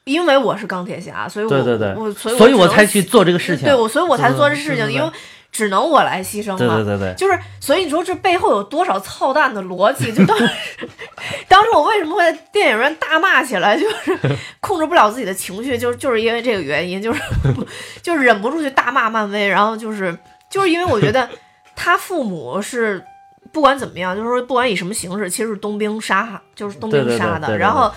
[0.06, 3.66] 因为我是钢铁侠，所以我对对对我所以所以我才去做这个事情。
[3.66, 5.10] 对我，所以我才做这事情，因为
[5.50, 6.58] 只能我来牺牲嘛。
[6.58, 10.12] 对对对对，就是，所以你说这背后有多少操蛋的逻辑？
[10.12, 10.50] 就当时，
[11.48, 14.20] 当时我为什么会在电影院大骂起来，就是
[14.60, 17.22] 控制不了自己的情绪，就是就是因为这个原因，就是
[18.04, 20.14] 就是忍不住去大骂漫威，然后就是
[20.50, 21.30] 就是因为我觉得
[21.76, 23.04] 他父母是
[23.52, 27.92] 不管怎么样，就是说不管以什么形式，其实是冬兵杀，就是冬兵杀的，对对对然后。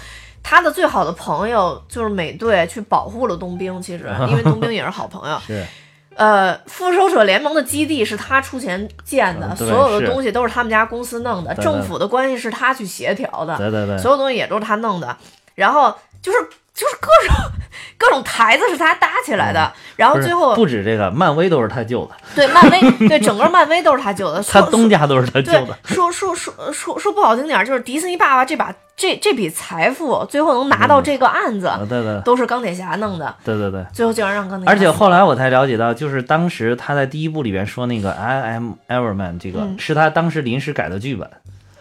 [0.49, 3.83] 他的最好的朋友就是美队，去保护了冬兵。
[3.83, 5.37] 其实， 因为冬兵也是好朋友。
[5.45, 5.67] 是
[6.15, 15.17] 呃，复仇者联盟的基地是他出钱建的，嗯所有的东西都是他们家公司弄的，政府的关系是他去协调的，对对对，所有东西也都是他弄的。
[15.57, 16.39] 然后就是
[16.77, 17.53] 就是各种
[17.99, 25.77] 各种台子是他搭起来的，然后最后不止这个，漫威都是他救的，对漫威对整个漫威都是他救的， 他说东家都是他救的。
[25.85, 33.83] 说说说说说不好听点，就是迪士尼爸爸这把这这笔财富最后能拿到这个案子，啊，对对都是钢铁侠弄的，对对对。
[33.95, 39.77] 最后竟然让钢铁侠而且后来我才了解到，就是当时他在第一部里边说那个 I am Everman 这个、嗯。
[39.79, 41.31] 是他当时临时改的剧本，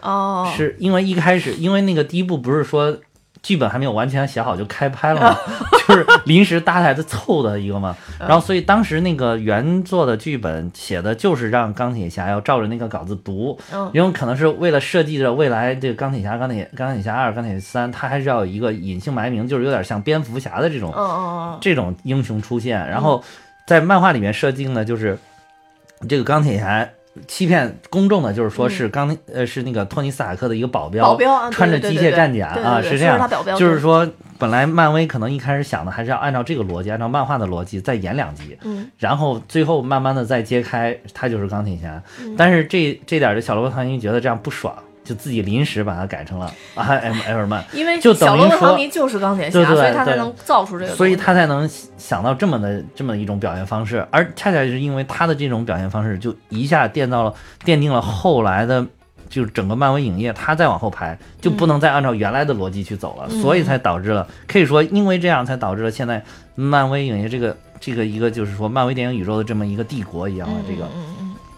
[0.00, 2.96] 哦，是因为一开始因为那个第一部不是说
[3.42, 5.36] 剧本还没有完全写好就开拍了嘛？
[5.86, 7.96] 就是临时搭台的凑的一个嘛。
[8.18, 13.90] 然后所以当时那个原作的剧本写的就是让钢铁侠要照着那个稿子读，嗯。
[13.92, 20.92] 因为可能是为了设计着未来这个钢铁侠、钢铁钢铁侠二、钢铁三，他还是要有一个隐姓埋名，就是有点像蝙蝠侠的这种
[21.60, 23.22] 这种英雄出现，然后
[23.66, 25.18] 在漫画里面设定呢就是
[26.08, 26.88] 这个钢铁侠
[27.26, 34.08] 欺骗公众的，就是说是钢、呃是那个托尼斯塔克的一个保嗯，镖，保镖啊，对穿着机械战甲对对对是啊这样就是说
[34.38, 38.90] 本来漫威可能一开始想的还是要按照这个逻辑，按照漫画的逻辑再演两集，嗯。
[38.98, 42.34] 然后最后慢慢的再揭开他就是钢铁侠，嗯。
[42.36, 44.76] 但是这这点儿的小罗伯特·唐尼觉得这样不爽。
[45.06, 57.32] 就自己临时把它改成了 I am Everman，因为就等于小罗伯特·尼就是钢铁侠，所以他才能造出这个，所以他才能想到这么的这么一种表现方式，而恰恰是因为他的这种表现方式，就一下奠到了
[57.64, 58.84] 奠定了后来的，
[59.28, 63.40] 就是整个漫威影业，他再往后排就不能再按照原来的逻辑去走了，嗯。
[63.40, 66.22] 所以才导致了，可以说因为这样才导致了现在
[66.54, 70.88] 漫威影业这个这个一个就是说漫威电影宇宙的这么一个帝国一样的嗯这个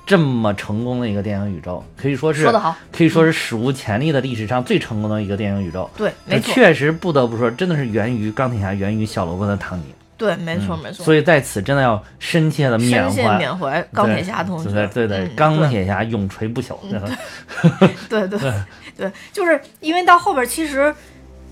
[0.08, 5.88] 这么成功的一个电影宇宙，可以说嗯，是说得好，可以说是史无前例的历史上最成功的一个电影宇宙。
[5.94, 9.84] 对，没错，确实不得不说，真的是源于钢铁侠，源于小罗伯特·唐尼。
[10.16, 16.74] 对，没错嗯没错，所以在此真的要深切的缅怀缅怀钢铁侠同学，对对对，嗯钢铁侠永垂不朽。
[18.08, 18.40] 对 对
[18.96, 20.92] 对，就是因为到后边其实，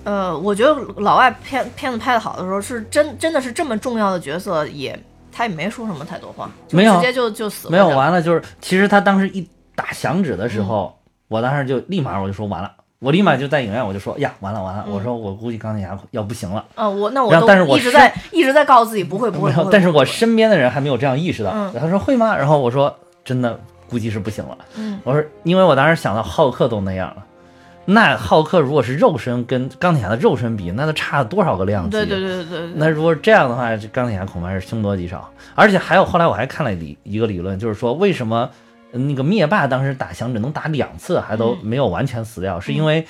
[0.02, 4.98] 呃，我觉得老外片片子拍的好的时候，是真真的是这么重要的角色也。
[5.36, 7.72] 他也没说什么太多话，没有直接就就死了。
[7.72, 16.64] 没有完了，就是其实他当时一打响指的时候，嗯我当时就立马我就说完了，我立马就在影院我就说呀完了完了，嗯我说我估计钢铁侠要不行了。
[16.76, 21.50] 嗯，我那我然后但是我一直在一直在告诉自己不会不会但是我身边的人还没有这样意识到。
[21.52, 22.36] 嗯他说会吗？
[22.36, 23.58] 然后我说真的
[23.90, 24.56] 估计是不行了。
[24.76, 27.24] 嗯我说因为我当时想到浩克都那样了。
[27.88, 31.90] 那浩克如果是肉身跟钢铁侠的肉身比，那都差了多少个量级？
[31.92, 35.30] 对对对对那如果这样的话，这钢铁侠恐怕是凶多吉少。
[35.54, 38.50] 而且还有后来我还看了理一个理论，就是说为什么
[38.92, 43.06] 呃那个灭霸当时打响指能打两次还都没有完全死掉，是因为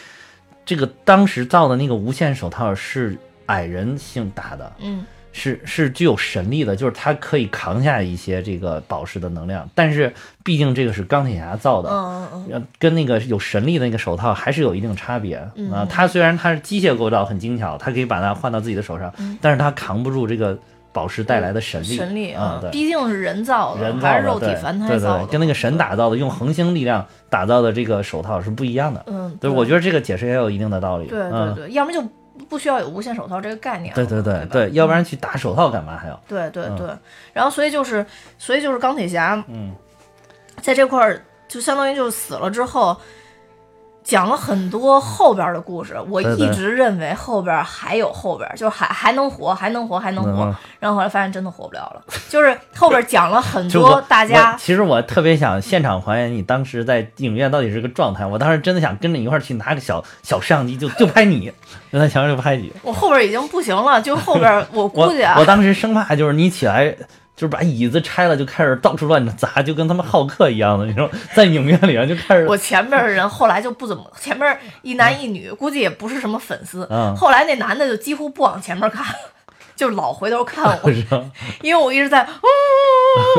[0.65, 3.17] 这个当时造的那个无限手套是
[3.47, 5.05] 矮人性打的，嗯
[5.37, 9.69] 是是具有神力的，就是它可以扛下一些这个宝石的能量。
[9.75, 10.11] 但是
[10.43, 19.13] 毕竟这个是钢铁侠造的，嗯嗯呃，跟那个有神力的那个手套还是有一定差别啊、嗯它虽然它是机械构造很精巧，它可以把它换到自己的手上，
[19.43, 20.59] 但是它扛不住这个
[20.91, 21.97] 宝石带来的神嗯，力。
[21.97, 22.71] 神力啊，对。
[22.71, 29.05] 毕竟是人造的，人造的，还是肉体对对对，凡胎造的，跟那个神打造的，用恒星力量打造的这个手套是不一样的。
[29.07, 31.07] 嗯，对，我觉得这个解释也有一定的道理。
[31.07, 32.03] 对对嗯，对，要么就
[32.49, 36.15] 不需要有无限手套这个概念了，对对对对，要不然去打手套干嘛还要？
[36.15, 36.89] 嗯对对对，
[37.33, 38.05] 然后所以就是，
[38.39, 39.75] 所以就是钢铁侠，嗯，
[40.63, 42.97] 在这块儿就相当于就死了之后，
[44.07, 45.97] 讲了很多后边的故事。
[46.09, 50.45] 我一直认为后边还有后边，就是还还能活，还能活，还能活。
[50.45, 54.55] 嗯然后后来发现真的活不了了， 就是后边讲了很多大家。
[54.57, 58.25] 其实我特别想现场还原你当时在影院到底是个状态。
[58.25, 61.51] 我当时真的想跟着你一块儿去拿个小小摄像机，就就拍你，
[61.91, 62.73] 就在墙上就拍你。
[62.83, 66.95] 我后边已经不行了，就后边我 估计啊我，当时生怕就是你起来。
[67.37, 76.87] 就是把椅子拆了，就开始到处乱砸，就跟他们好客一样的，你说在影院里面就开始，我前边的人后来就不怎么，前面一男一女，估计也不是什么粉丝。
[76.91, 79.05] 嗯后来那男的就几乎不往前面看，
[79.77, 80.91] 就老回头看我，
[81.61, 82.47] 因为我一直在，呜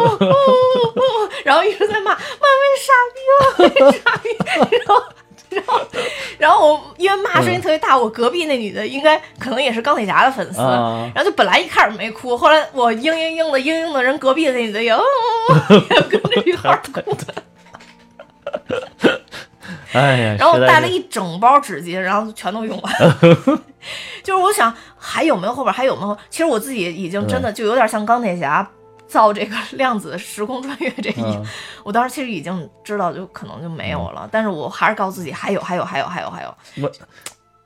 [0.01, 1.01] 呜呜呜，
[1.43, 2.93] 然后一直在骂漫威傻
[3.93, 4.29] 逼，傻逼，
[4.77, 5.03] 然后。
[5.49, 5.81] 然后，
[6.37, 14.95] 然后我因为骂声音特别大，我隔壁那女的应该可能也是钢铁侠的粉丝，啊然后就本来一开始没哭，后来我嘤嘤嘤的嘤嘤 的人隔壁的那女的也，
[16.09, 17.17] 跟着一块儿哭，
[19.93, 22.93] 哎呀，然后带了一整包纸巾，然后全都用完。
[24.23, 26.17] 就是我想还有没有后边还有没有？
[26.29, 28.67] 其实我自己已经真的就有点像钢铁侠
[29.07, 31.45] 造这个 量子时空穿越这一，嗯
[31.83, 36.53] 我当时其实已经知道就可能就没有了，但是我还是告诉自己还有还有还有还有还有
[36.83, 36.91] 我。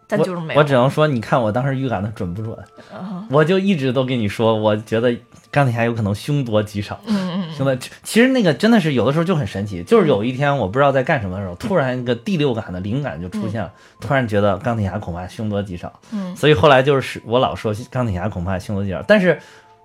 [0.07, 0.59] 但就是没有。
[0.59, 2.53] 我只能说，你看我当时预感的准不准？
[2.93, 5.15] 嗯我就一直都跟你说，我觉得
[5.49, 6.99] 钢铁侠有可能凶多吉少。
[7.05, 13.71] 嗯嗯兄弟，其实那个真的是有的时候就很神奇，就是有一天我不知道在干什么的时候，突然一个第六感的灵感就出现了，
[14.01, 15.97] 突然觉得钢铁侠恐怕凶多吉少。
[16.11, 19.39] 嗯所以后来就是我老说钢铁侠恐怕凶多吉少，但是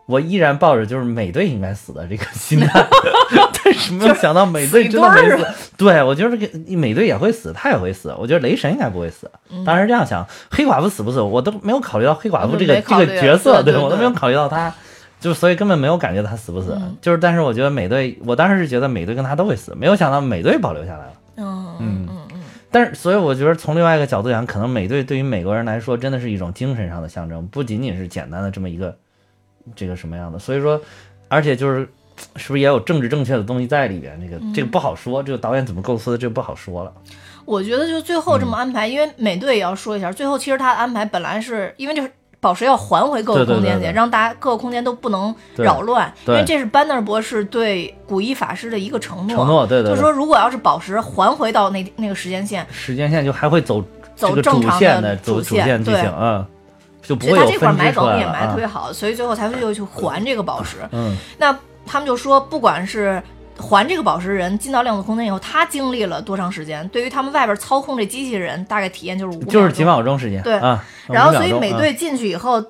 [0.07, 2.86] 我依然抱着就是美队应该死的这个心态，
[3.64, 5.46] 但是没有想到美队真的没死。
[5.76, 8.14] 对我觉得这个美队也会死，他也会死。
[8.18, 9.30] 我觉得雷神应该不会死。
[9.64, 14.72] 当时这样想，黑寡妇死不死，我都没有考虑到黑寡妇这个这个角色，对我都没有考虑到他。
[15.18, 21.12] 就所以根本没有感觉他死不死，嗯就是但是我觉得美队，我当时是觉得美队跟他都会死，没有想到美队保留下来了。
[21.36, 22.40] 嗯嗯嗯嗯，
[22.70, 28.94] 但是，所以我觉得从另外一个角度讲，可能美队对于美国人来说，真的是一种精神上的象征，不仅仅是简单的这么一个
[29.74, 30.38] 这个什么样的。
[30.38, 30.80] 所以说，
[31.28, 31.88] 而且就是
[32.36, 34.18] 是不是也有政治正确的东西在里边？
[34.20, 36.92] 这个这个不好说，这个导演怎么构思的，这个不好说了。
[37.44, 42.10] 我觉得就最后这么安排，因为美队也要说一下，最后其实他的安排本来是因为这个
[42.40, 49.36] 宝石要还回各个空间去，让大家各个空间都不能扰乱，因对为这是班纳博士对古一法师的一个承诺。
[49.36, 53.80] 承诺，对对对，就是说，如果要是宝石还回到那那个时间线，时间线就还会走
[54.16, 56.46] 走主正常的线的走主线剧情，嗯，
[57.07, 58.57] 就不所以会他这块埋梗也埋得特。
[58.57, 60.78] 别好，所以最后才会又去还这个宝石。
[60.92, 63.22] 嗯，那他们就说，不管是
[63.59, 66.86] 还这个宝石人进到量子空间以后，他经历了多长时间？
[66.88, 70.84] 对于他们外边操控这机器人，大概体验就是五秒钟，就是几秒钟时间，对啊。
[71.07, 72.62] 然后，所以美队进去以后，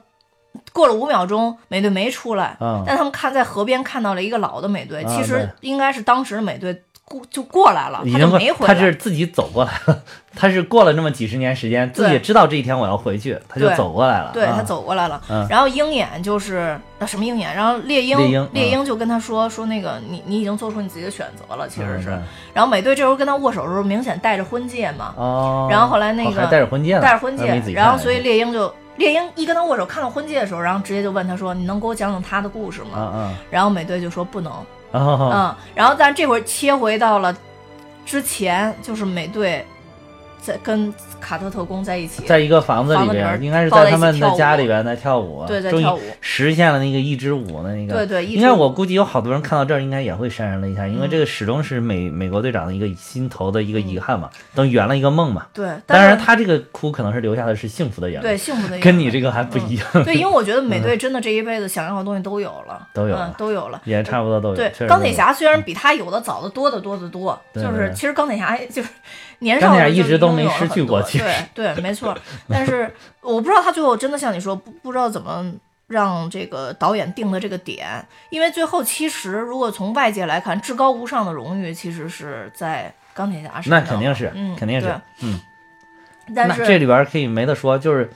[0.73, 8.75] 过了五秒钟，美队没出来，嗯但他们看在河边看到了一个老的美队，啊其实应该是当时的美队过就过来了，他就已经没回来。
[8.75, 10.03] 他是自己走过来了，
[10.35, 14.27] 他是过了那么几十年时间，自己也知道这一天我要回去，他就走过来了。
[14.27, 18.19] 啊对他走过来了，嗯然后鹰眼就是那什么鹰眼，然后猎鹰
[18.53, 22.11] 猎鹰嗯就跟他说说那个你你已经做出你自己的选择了，其实是。
[22.11, 34.51] 嗯然后美队这时候跟他握手的时候，明显带着婚戒嘛，哦，然后后来那个哦还戴着婚戒呢，戴着婚戒然后所以猎鹰就猎鹰一跟他握手，看到婚戒的时候，然后直接就问他说：“你能给我讲讲他的故事吗？”嗯嗯然后美队就说不能，
[34.97, 37.37] 嗯，然后但这会儿切回到了
[38.05, 39.67] 之前，就是美队
[40.47, 47.95] 在跟卡特特工在一起，在一个房子里边边，应该是在他们的家里边在跳舞，对在跳舞实现了那个一支舞的那个。
[47.95, 55.47] 对对应该我估计有好多人看到这儿，应该也会潸然泪下，因为嗯这个始终是美美国队长的一个心头的一个遗憾嘛，等圆了一个梦嘛。
[55.53, 63.83] 对，当然，他这个哭可能是留下的是幸福的眼泪，对幸福的跟你这个还不一样，对，因为我觉得 美队真的这一辈子想要的东西都有了，嗯都有了，都有了。
[63.85, 64.55] 也差不多都有。
[64.55, 68.89] 对，钢铁侠虽然比他有的早的多的多的多，就是其实钢铁侠就是
[69.41, 71.25] 年少一直都没有失去过其实
[71.55, 72.17] 对对，没错。
[72.49, 75.45] 但是 我不知道他最后真的像你说，不不知道怎么
[75.87, 77.87] 让这个导演定的这个点，
[78.31, 85.41] 因为最后其实如果从外界来看，至高无上的荣誉其实是在钢铁侠身上，那肯定是，嗯，肯定是对，嗯。
[86.35, 88.11] 但是这里边可以没得说，就是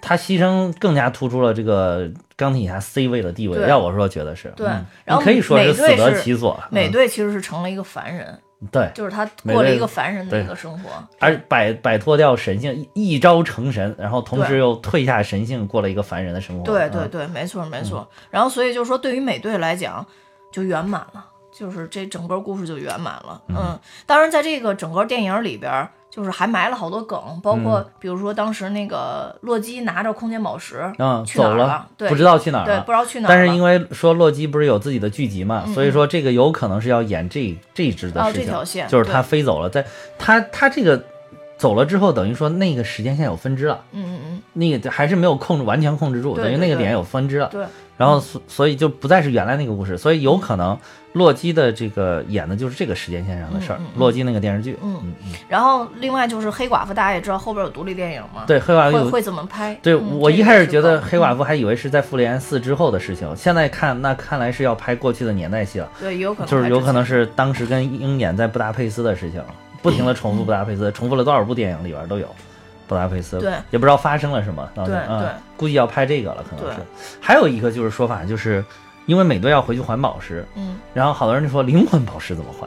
[0.00, 3.60] 他牺牲更加突出了这个钢铁侠 C 位的地位。
[3.68, 6.58] 要我说，觉得是对嗯然后可以说是死美队是得其所。
[6.70, 8.38] 美嗯队其实是成了一个凡人，
[8.70, 16.62] 对，就是他过了一个凡人的对一个生活，而摆摆脱掉神性，一一朝成神，然后同时又退下神性，过了一个凡人的生活。
[16.62, 18.08] 嗯对对对，没错没错。
[18.30, 20.06] 然后所以就说，对于美队来讲，
[20.52, 23.42] 就圆满了，就是这整个故事就圆满了。
[23.48, 32.92] 嗯，当然在这个整个电影里边儿，就是还埋了好多梗，包嗯括比如说当时那个洛基拿着空间宝石，嗯，去哪儿走了对不知道去哪儿对，了不。
[32.92, 33.30] 知道去哪儿。
[33.30, 39.82] 但是因为说洛基不是有自己的剧集嘛，嗯所以说这个有可能是要演这这一支的哦事情，这条线就是他飞走了，在
[40.18, 41.02] 他他这个
[41.56, 43.80] 走了之后，等于说那个时间线有分支了。
[43.92, 47.48] 嗯嗯嗯，那个还是没有控制完全控制住，对对对等于那个点有分支了。
[47.50, 47.64] 对，
[47.96, 50.76] 然后所所以就不再是原来那个故事，所以有可能
[51.12, 54.76] 洛基的这个演的就是这个时间线上的事儿洛基那个电视剧。
[54.82, 54.98] 嗯。
[55.04, 58.96] 嗯嗯，然后另外就是黑寡妇，大家也知道后边有独立电影嘛，对，黑寡妇。
[59.04, 59.78] 会会怎么拍？
[59.82, 69.42] 对嗯我一开始觉得黑寡妇妇还以为是在复联四之后的事情，现在看那看来是要拍过去的年代戏了，对有可能就是有可能是当时跟鹰眼在布达佩斯的事情，
[69.82, 72.26] 不停的重复布达佩斯，重复了多少部电影里边都有
[72.86, 76.80] 布达佩斯，对也不知道发生了什么，对嗯对估计要拍这个了，可能是。
[77.20, 78.64] 还有一个就是说法，就是
[79.06, 82.66] 因为美队要回去还宝石，嗯然后好多人就说灵魂宝石怎么还？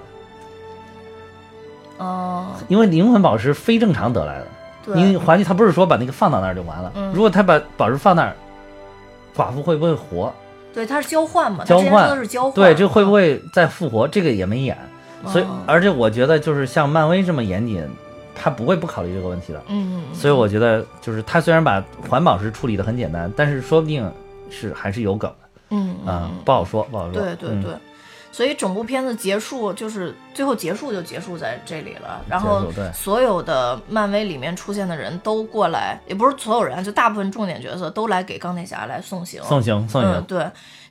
[1.97, 4.47] 哦因为灵魂宝石非正常得来的，
[4.86, 8.36] 对你还去他不是说把那个放到那儿就完了，嗯如果他把宝石放那儿，
[9.36, 10.34] 寡妇会不会活？
[10.74, 14.05] 对它是交换嘛，交换的是交换，对，这会不会再复活？
[14.05, 14.78] 这个也没演，
[15.28, 17.82] 所以哦而且我觉得就是像漫威这么严谨，
[18.36, 19.64] 他不会不考虑这个问题的。
[19.68, 24.12] 嗯，嗯所以我觉得就是他虽然把环保是处理的很简单，但是说不定
[24.52, 27.22] 是还是有梗的嗯嗯啊、嗯不好说，不好说。
[27.22, 27.74] 对对嗯对，
[28.32, 32.22] 所以整部片子结束就是最后结束就结束在这里了。
[32.30, 39.42] 然后所有的漫威里面出现的人都过来，也不是所有人，就大部分重点角色都来给钢铁侠来送行。
[39.44, 40.14] 送行送行。
[40.14, 40.46] 嗯，对，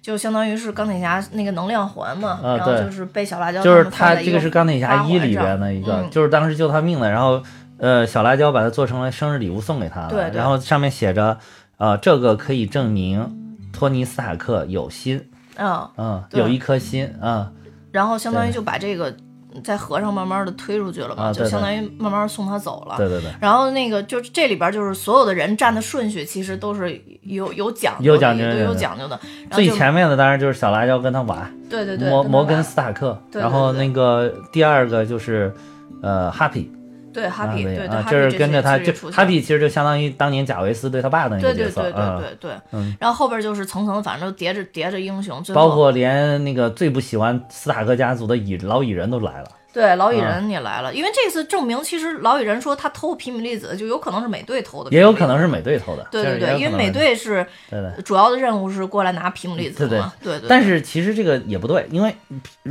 [0.05, 6.11] 就相当于是钢铁侠那个能量环嘛，啊然后就是被小辣椒就是他这个是钢铁侠一里边的一个，嗯。
[6.11, 7.43] 就是当时救他命的，然后
[7.79, 10.37] 呃小辣椒把它做成了生日礼物送给他了，对对。
[10.37, 11.39] 然后上面写着，
[11.79, 15.27] 呃这个可以证明托尼斯塔克有心，
[15.57, 16.39] 嗯，嗯，对。
[16.39, 17.51] 有一颗心，嗯，
[17.91, 19.17] 然后相当于就把这个
[19.63, 22.97] 在河上慢慢的推出去了嘛，就相当于慢慢送他走了。
[22.97, 29.21] 对对对，然后那个就是这里边就是所有的人站的顺序其实都是有有讲究的，有讲究有讲究的。
[29.51, 35.55] 最前面的当然就是小辣椒跟他玩，对对对，摩摩根斯塔克，然后那个第二个就是
[36.03, 36.71] 呃哈皮，
[37.15, 49.49] 对哈皮，对对就，是跟着他，就其实也出现哈皮其实就相当于当年贾维斯对他爸的那个角色，对对对对对，对然后后边就是层层，反正都叠着叠着英雄，包括连那个最不喜欢斯塔克家族的蚁老蚁人都来了。
[49.75, 55.49] 对老蚁啊人也来了，因为这次证明其实老蚁人说他偷皮米粒子，就有可能是美队偷的，也有可能是。
[55.55, 58.03] 美队偷的，对对对，因为美队是对对。
[58.03, 60.49] 主要的任务是过来拿皮姆粒子对对嘛，对对。
[60.49, 62.15] 但是其实这个也不对，因为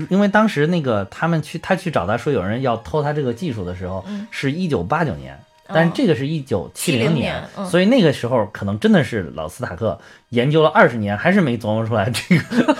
[0.09, 9.97] 因为当时那个他们去他去找他说有人要偷他这个技术的时候，嗯是一九八九年，但是这个是一九七70零年嗯所以那个时候可能真的是老斯塔克
[10.29, 12.75] 研究了二十年，还是没琢磨出来这个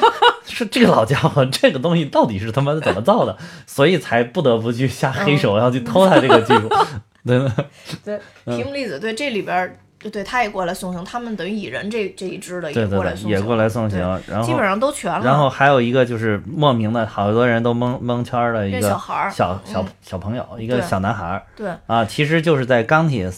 [0.46, 6.70] 是这个老家伙这个东西到底是他妈的怎么造的，所以才不得不去下黑手，要去偷他这个技术。
[7.26, 7.50] 对对
[8.04, 15.24] 对，嗯皮姆粒子对这里边儿，对对，他也过来送行，他们等于蚁人这这一支的也对对对，过来送行，也过来送行，然后基本上都全了。
[15.24, 19.58] 然后还有一个就是莫名的，好多人都蒙蒙圈儿的一个小孩儿小
[20.02, 23.32] 小朋友，一个小男孩儿对啊，其实就是在钢铁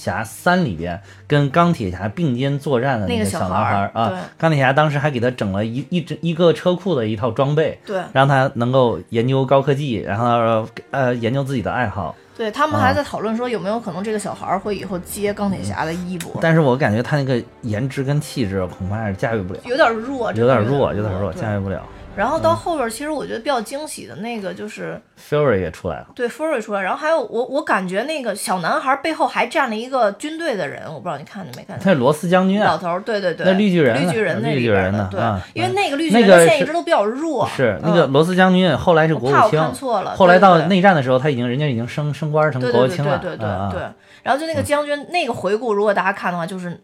[0.00, 4.12] 侠三里边跟钢铁侠并肩作战的那个个小男孩啊。
[4.38, 12.16] 钢铁侠当时还给他整了一一整一个车库的一套装备，对让他能够研究高科技，然后呃研究自己的爱好。
[12.36, 21.82] 对，他们啊还在讨论说有没有可能这个小孩会以后接钢铁侠的衣服，但是我感觉他那个颜值跟气质恐怕是驾驭不了，有点弱，有点弱，有点弱，驾驭不了。
[22.16, 25.00] 然后到后边，其实我觉得比较惊喜的那个就是。
[25.30, 26.08] Fury 也出来了。
[26.14, 31.84] 对 Fury 出来，然后还有我，我感觉那个小男孩背后还站了一个军队的人，我不知道你看见没看见？
[31.84, 43.82] 他是罗斯将军啊，老头儿，对对对，那绿巨人绿巨人那里绿巨人边的，对，呢啊因为那个绿巨人他现在一直都比较弱，是那个嗯罗斯将军，后来是国务卿，看错了后来到对对对内战的时候，他已经人家已经升升官成对对对国务卿了，对对对对对。
[44.22, 46.78] 然后就那个将军，那个回顾，如果大家看的话，就是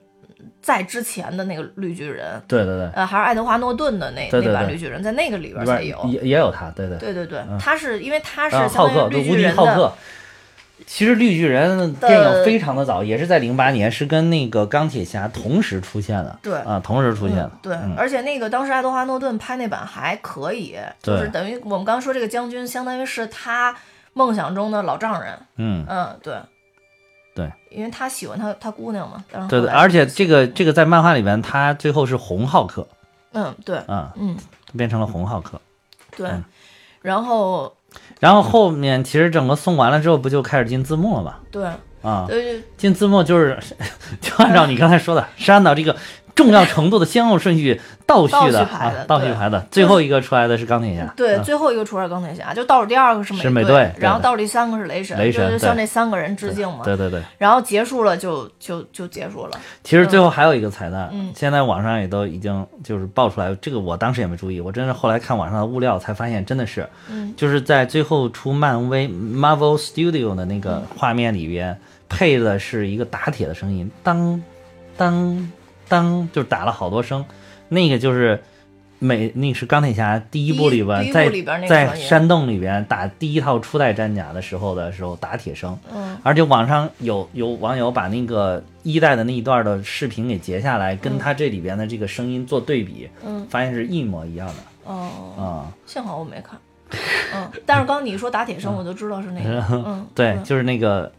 [0.60, 6.04] 在之前的那个绿巨人，对对对，呃，还是爱德华诺顿的那那版绿巨人，在那个里边才有。
[6.06, 6.98] 也也有他，对对。
[6.98, 9.92] 对对对，他是因为他是相浩克无当于绿巨人的，敌浩克，
[10.86, 16.54] 其实绿巨人的电影非常的早，也是在零八年，是跟那个钢铁侠同时出现的，对。
[16.58, 17.50] 啊，同时出现的。
[17.54, 17.94] 嗯，对，嗯。
[17.96, 23.74] 而且那个当时爱德华诺顿拍那版还可以，就是等于我们刚刚说这个将军，相当于是他
[24.12, 25.38] 梦想中的老丈人。
[25.56, 26.34] 嗯，嗯，对，
[27.36, 29.22] 对，因为他喜欢他他姑娘嘛。
[29.30, 32.88] 但是对对，而且这个这个在漫画里边，他最后是红浩克。
[33.32, 34.36] 嗯，对，嗯，嗯，
[34.74, 35.60] 变成了红浩克。
[36.16, 36.42] 对，嗯。
[37.02, 37.76] 然后
[38.18, 41.34] 然后后面其实整个送完了之后，不就开始进字幕了吗？
[41.52, 41.64] 对，
[42.02, 42.36] 啊，呃，
[42.78, 43.60] 进字幕就是，
[44.22, 45.94] 就按照你刚才说的，是按照这个
[46.36, 49.34] 重要程度的先后顺序倒序的倒序排的啊，倒序对。
[49.34, 56.84] 排的，最后一个出来的是钢铁侠，对，啊最后一个出来钢铁侠，就倒数第二个是是美队，然后倒数第三个是雷神，雷神就是向对这三个人致敬嘛。
[56.84, 57.22] 对对对。
[57.38, 59.58] 然后结束了就就就结束了。
[59.82, 61.32] 其实最后还有一个彩蛋，嗯。
[61.34, 67.32] 现在网上也都已经就是爆出来，这个我当时也没注意，我真是后来看网上的物料才发现，真的是，嗯。
[67.36, 71.78] 就是在最后出漫威 Marvel Studio 的那嗯个画面里边，
[72.08, 74.42] 配的是一个打铁的声音，当
[74.96, 75.52] 当
[75.88, 77.24] 当，就是打了好多声，
[77.68, 78.42] 那个就是。
[78.98, 81.30] 美那是钢铁侠第一部里边，在
[81.68, 86.16] 在山洞里边打第一套初代战甲的时候的时候打铁声，嗯。
[86.22, 93.46] 而且网上有有网友把那个一代的那一段的视频给截下来，跟他这里边的这个声音做对比，嗯。
[93.50, 94.54] 发现是一模一样的。
[94.84, 95.44] 哦，啊、
[95.84, 96.58] 幸好我没看。
[97.34, 99.62] 嗯，但是刚你一说打铁声，我就知道是那个。
[99.86, 101.12] 嗯，对，就是那个，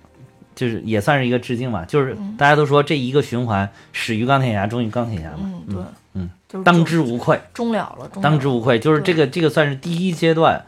[0.57, 1.85] 就是也算是一个致敬吧。
[1.87, 5.83] 就是大家都说这一个循环始于钢铁侠，终于钢铁侠嘛，嗯，对，
[6.15, 8.79] 嗯，就是当之无愧，终了了，当之无愧。
[8.79, 10.65] 就是这个这个算是第一阶段。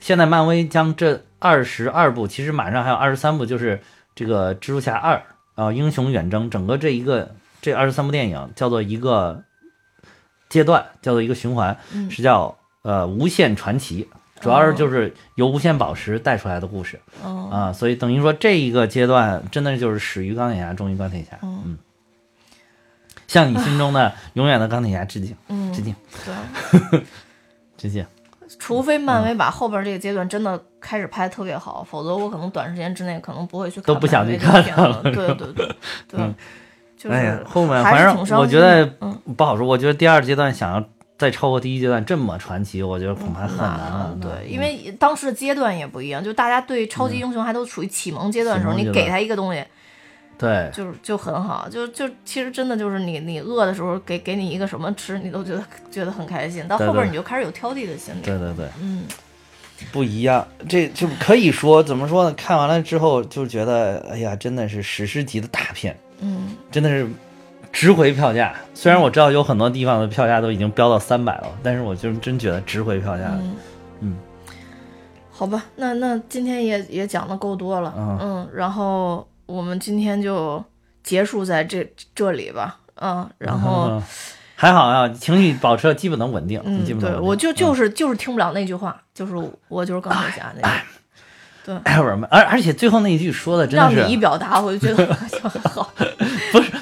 [0.00, 3.80] 现在漫威将这二十二部，其实马上还有二十三部，就是
[4.14, 5.22] 这个蜘蛛侠二
[5.54, 9.42] 啊、英雄远征，整个这一个这二十三部电影叫做一个
[10.48, 14.08] 阶段，叫做一个循环，嗯是叫呃无限传奇。
[14.40, 21.38] 主要是就是由无限宝石带出来的故事，哦，啊，所以等于说这一个阶段真的就是始于钢铁侠，终于钢铁侠。
[21.42, 21.78] 嗯嗯，
[23.26, 27.02] 向你心中的 永远的钢铁侠致敬，嗯致，敬，对，
[27.76, 28.06] 致敬。
[28.58, 34.88] 除非漫威把后边这个阶段真的开始拍得特别好，否则我可能短时间之内可能不会去看都不想去看了。
[34.88, 35.76] 了对对对对，
[36.16, 36.34] 嗯
[36.96, 38.86] 就是哎呀，后面反正我觉得
[39.36, 39.66] 不好说。
[39.66, 40.82] 我觉得第二阶段想要
[41.18, 44.10] 再超过第一阶段这么传奇，我觉得恐怕很难了。
[44.14, 49.64] 嗯对，嗯因为当时的阶段也不一样，就大家对超级英雄还都处于启蒙阶段的时候，你给他一个东西，
[50.38, 58.20] 对就是就很好，就就其实真的就是你你饿的时候给给你一个什么吃，你都觉得觉得很开心，到后边你就开始有挑剔的心理。
[58.22, 59.02] 对对对，嗯，
[59.90, 60.46] 不一样。
[60.68, 62.32] 这就可以说怎么说呢？
[62.34, 67.08] 看完了之后就觉得，哎呀，真的是史诗级的大片，嗯，真的是
[67.72, 68.54] 值回票价。
[68.74, 73.38] 虽然我知道有很多地方的票价都已经飙到三百了，但是我就真觉得值回票价的。
[73.40, 73.56] 嗯
[74.00, 74.16] 嗯，
[75.30, 80.64] 好吧，那那今天也也讲的够多了，嗯然后我们今天就
[81.02, 83.88] 结束在这这里吧，嗯，然后。
[83.90, 84.02] 嗯
[84.60, 86.60] 还好啊，情绪保持了基本能稳定。
[86.64, 89.32] 嗯，对，我就嗯就是就是听不了那句话，就是
[89.68, 90.60] 我就是钢铁侠那
[91.64, 95.92] 句，哎，不是，而而且最后那一句说的真的是让是你一表达，我就觉得就 很好。
[96.50, 96.72] 不是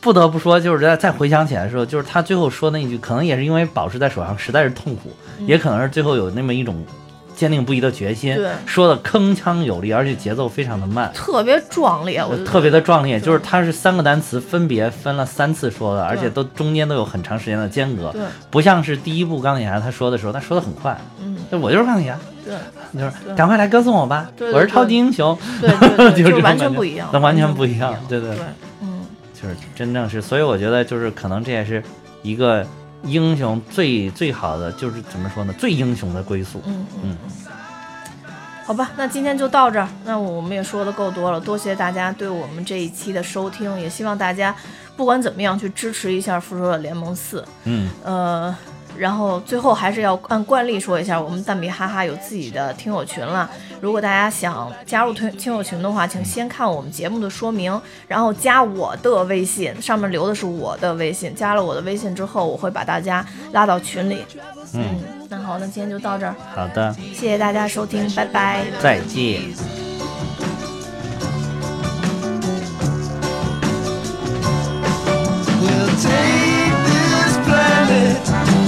[0.00, 5.12] 不不得不说，就是在再回想起来的时候，就是他最后说那一句，可能也是因为宝石在手上实在是痛苦，
[5.46, 6.84] 也可能是最后有那么一种
[7.36, 8.36] 坚定不移的决心，
[8.66, 11.10] 说的铿锵有力，而且节奏非常的慢。
[11.14, 18.14] 特别壮烈，我特别的壮烈，就是它是三个单词分别分了三次说的，而且都中间都有很长时间的间隔，
[18.50, 28.44] 不像是第一部钢铁侠他说的时候，他说的很快，嗯，就我就是钢铁侠，对就是赶快来歌颂我吧，对对我是超级英雄， 对就是完全不一样，那完全不不一样对对对对，
[28.82, 28.89] 嗯，
[29.40, 31.82] 就是真正是，所以我觉得就是可能这也是
[32.22, 32.66] 一个
[33.04, 36.60] 英雄最最好的，就是怎么说呢，最英雄的归宿。
[36.66, 37.16] 嗯嗯。
[38.66, 39.88] 好吧，那今天就到这儿。
[40.04, 44.54] 那我们也说的够多了，多谢大家对我们这一期的收听，也希望大家
[44.96, 47.40] 不管怎么样去支持一下《复仇者联盟四》。
[47.64, 48.56] 嗯，呃，
[49.00, 53.50] 然后最后还是要按惯例说一下，我们蛋比哈哈有自己的听友群了。
[53.80, 61.34] 如果大家想加入听听友群的话，请先看我们节目的说明，然后加我的微信，上面留的是我的微信。
[61.34, 64.22] 加了我的微信之后，我会把大家拉到群里。
[64.74, 64.84] 嗯，
[65.30, 68.66] 那好，那今天就到这儿，好的，谢谢大家收听，拜拜。
[68.82, 69.40] 再见。
[75.62, 78.59] We'll take this planet,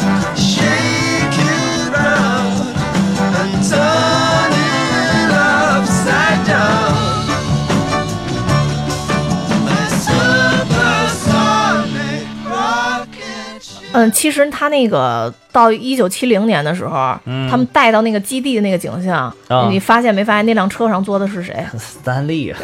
[13.92, 17.48] 嗯，其实他那个到一九七零年的时候，嗯。
[17.50, 19.68] 他们带到那个基地的那个景象，啊。
[19.70, 21.64] 你发现没发现那辆车上坐的是谁？
[21.78, 22.54] 斯坦利，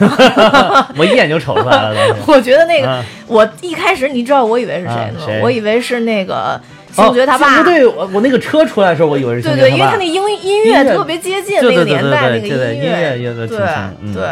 [0.96, 3.04] 我一眼就瞅出来了， 我觉得那个，啊。
[3.26, 5.20] 我一开始你知道我以为是谁吗？
[5.20, 5.40] 啊谁？
[5.42, 6.60] 我以为是那个
[6.92, 7.58] 星哦爵他爸。
[7.58, 9.84] 不对，我我那个车出来的时候，我以为是对对，星爵爸。
[9.84, 10.84] 因为他那音音音乐。
[10.84, 14.24] 乐特别接近那个对对对年代那个对对对音音乐对对。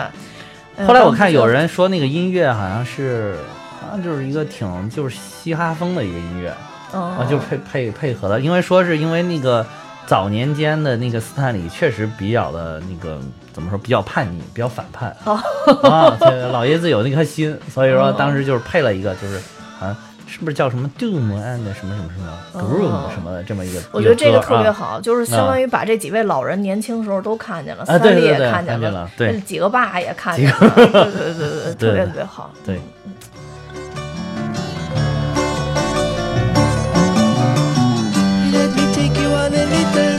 [0.78, 3.34] 哎后来我看有人说那个音乐好像是，
[3.80, 6.52] 好像就是一个挺就是嘻哈风的一个音乐
[6.96, 9.64] 嗯啊，就配配配合的，因为说是因为那个
[10.06, 13.20] 早年间的那个斯坦李确实比较的那个
[13.52, 15.34] 怎么说，比较叛逆，比较反叛哦
[15.82, 19.40] 啊，这个老爷子有那颗心，所以说哦当时就是配了一个就是
[19.78, 19.96] 好像
[20.28, 32.50] 是不是叫什么 Doom and 什么什么什么 Groom 什么的这么一个，哦我觉得这个特别好，就是相当于把这几位老人年轻时候都看见了，斯坦李也看见了对几个爸也看见了，对对对对 对，特别特别好。
[32.64, 32.80] 对。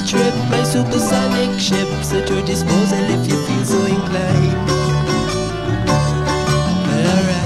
[0.07, 0.33] Trip.
[0.49, 4.55] My supersonic ship's at your disposal if you feel so inclined.
[6.95, 7.45] Alright.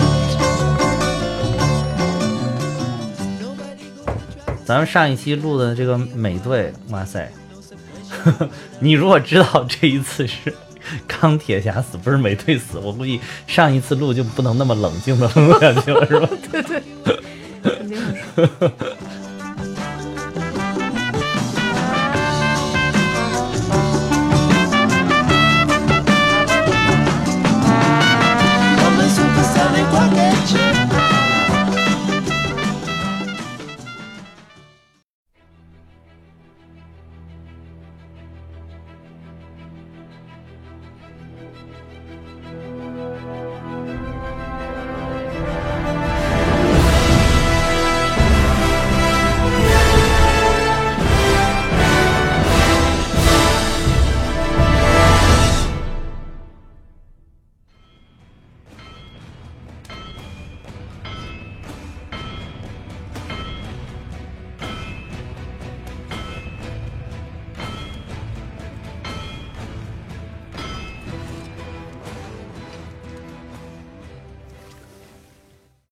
[3.41, 4.53] Nobody gonna try.
[4.63, 7.31] 咱们上一期录的这个美队，哇塞！
[8.79, 10.53] 你如果知道这一次是
[11.07, 16.29] 钢铁侠死，不是美队死，我估计上一次录就不能那么冷静的录下去了，是吧？
[17.63, 18.71] 肯定是。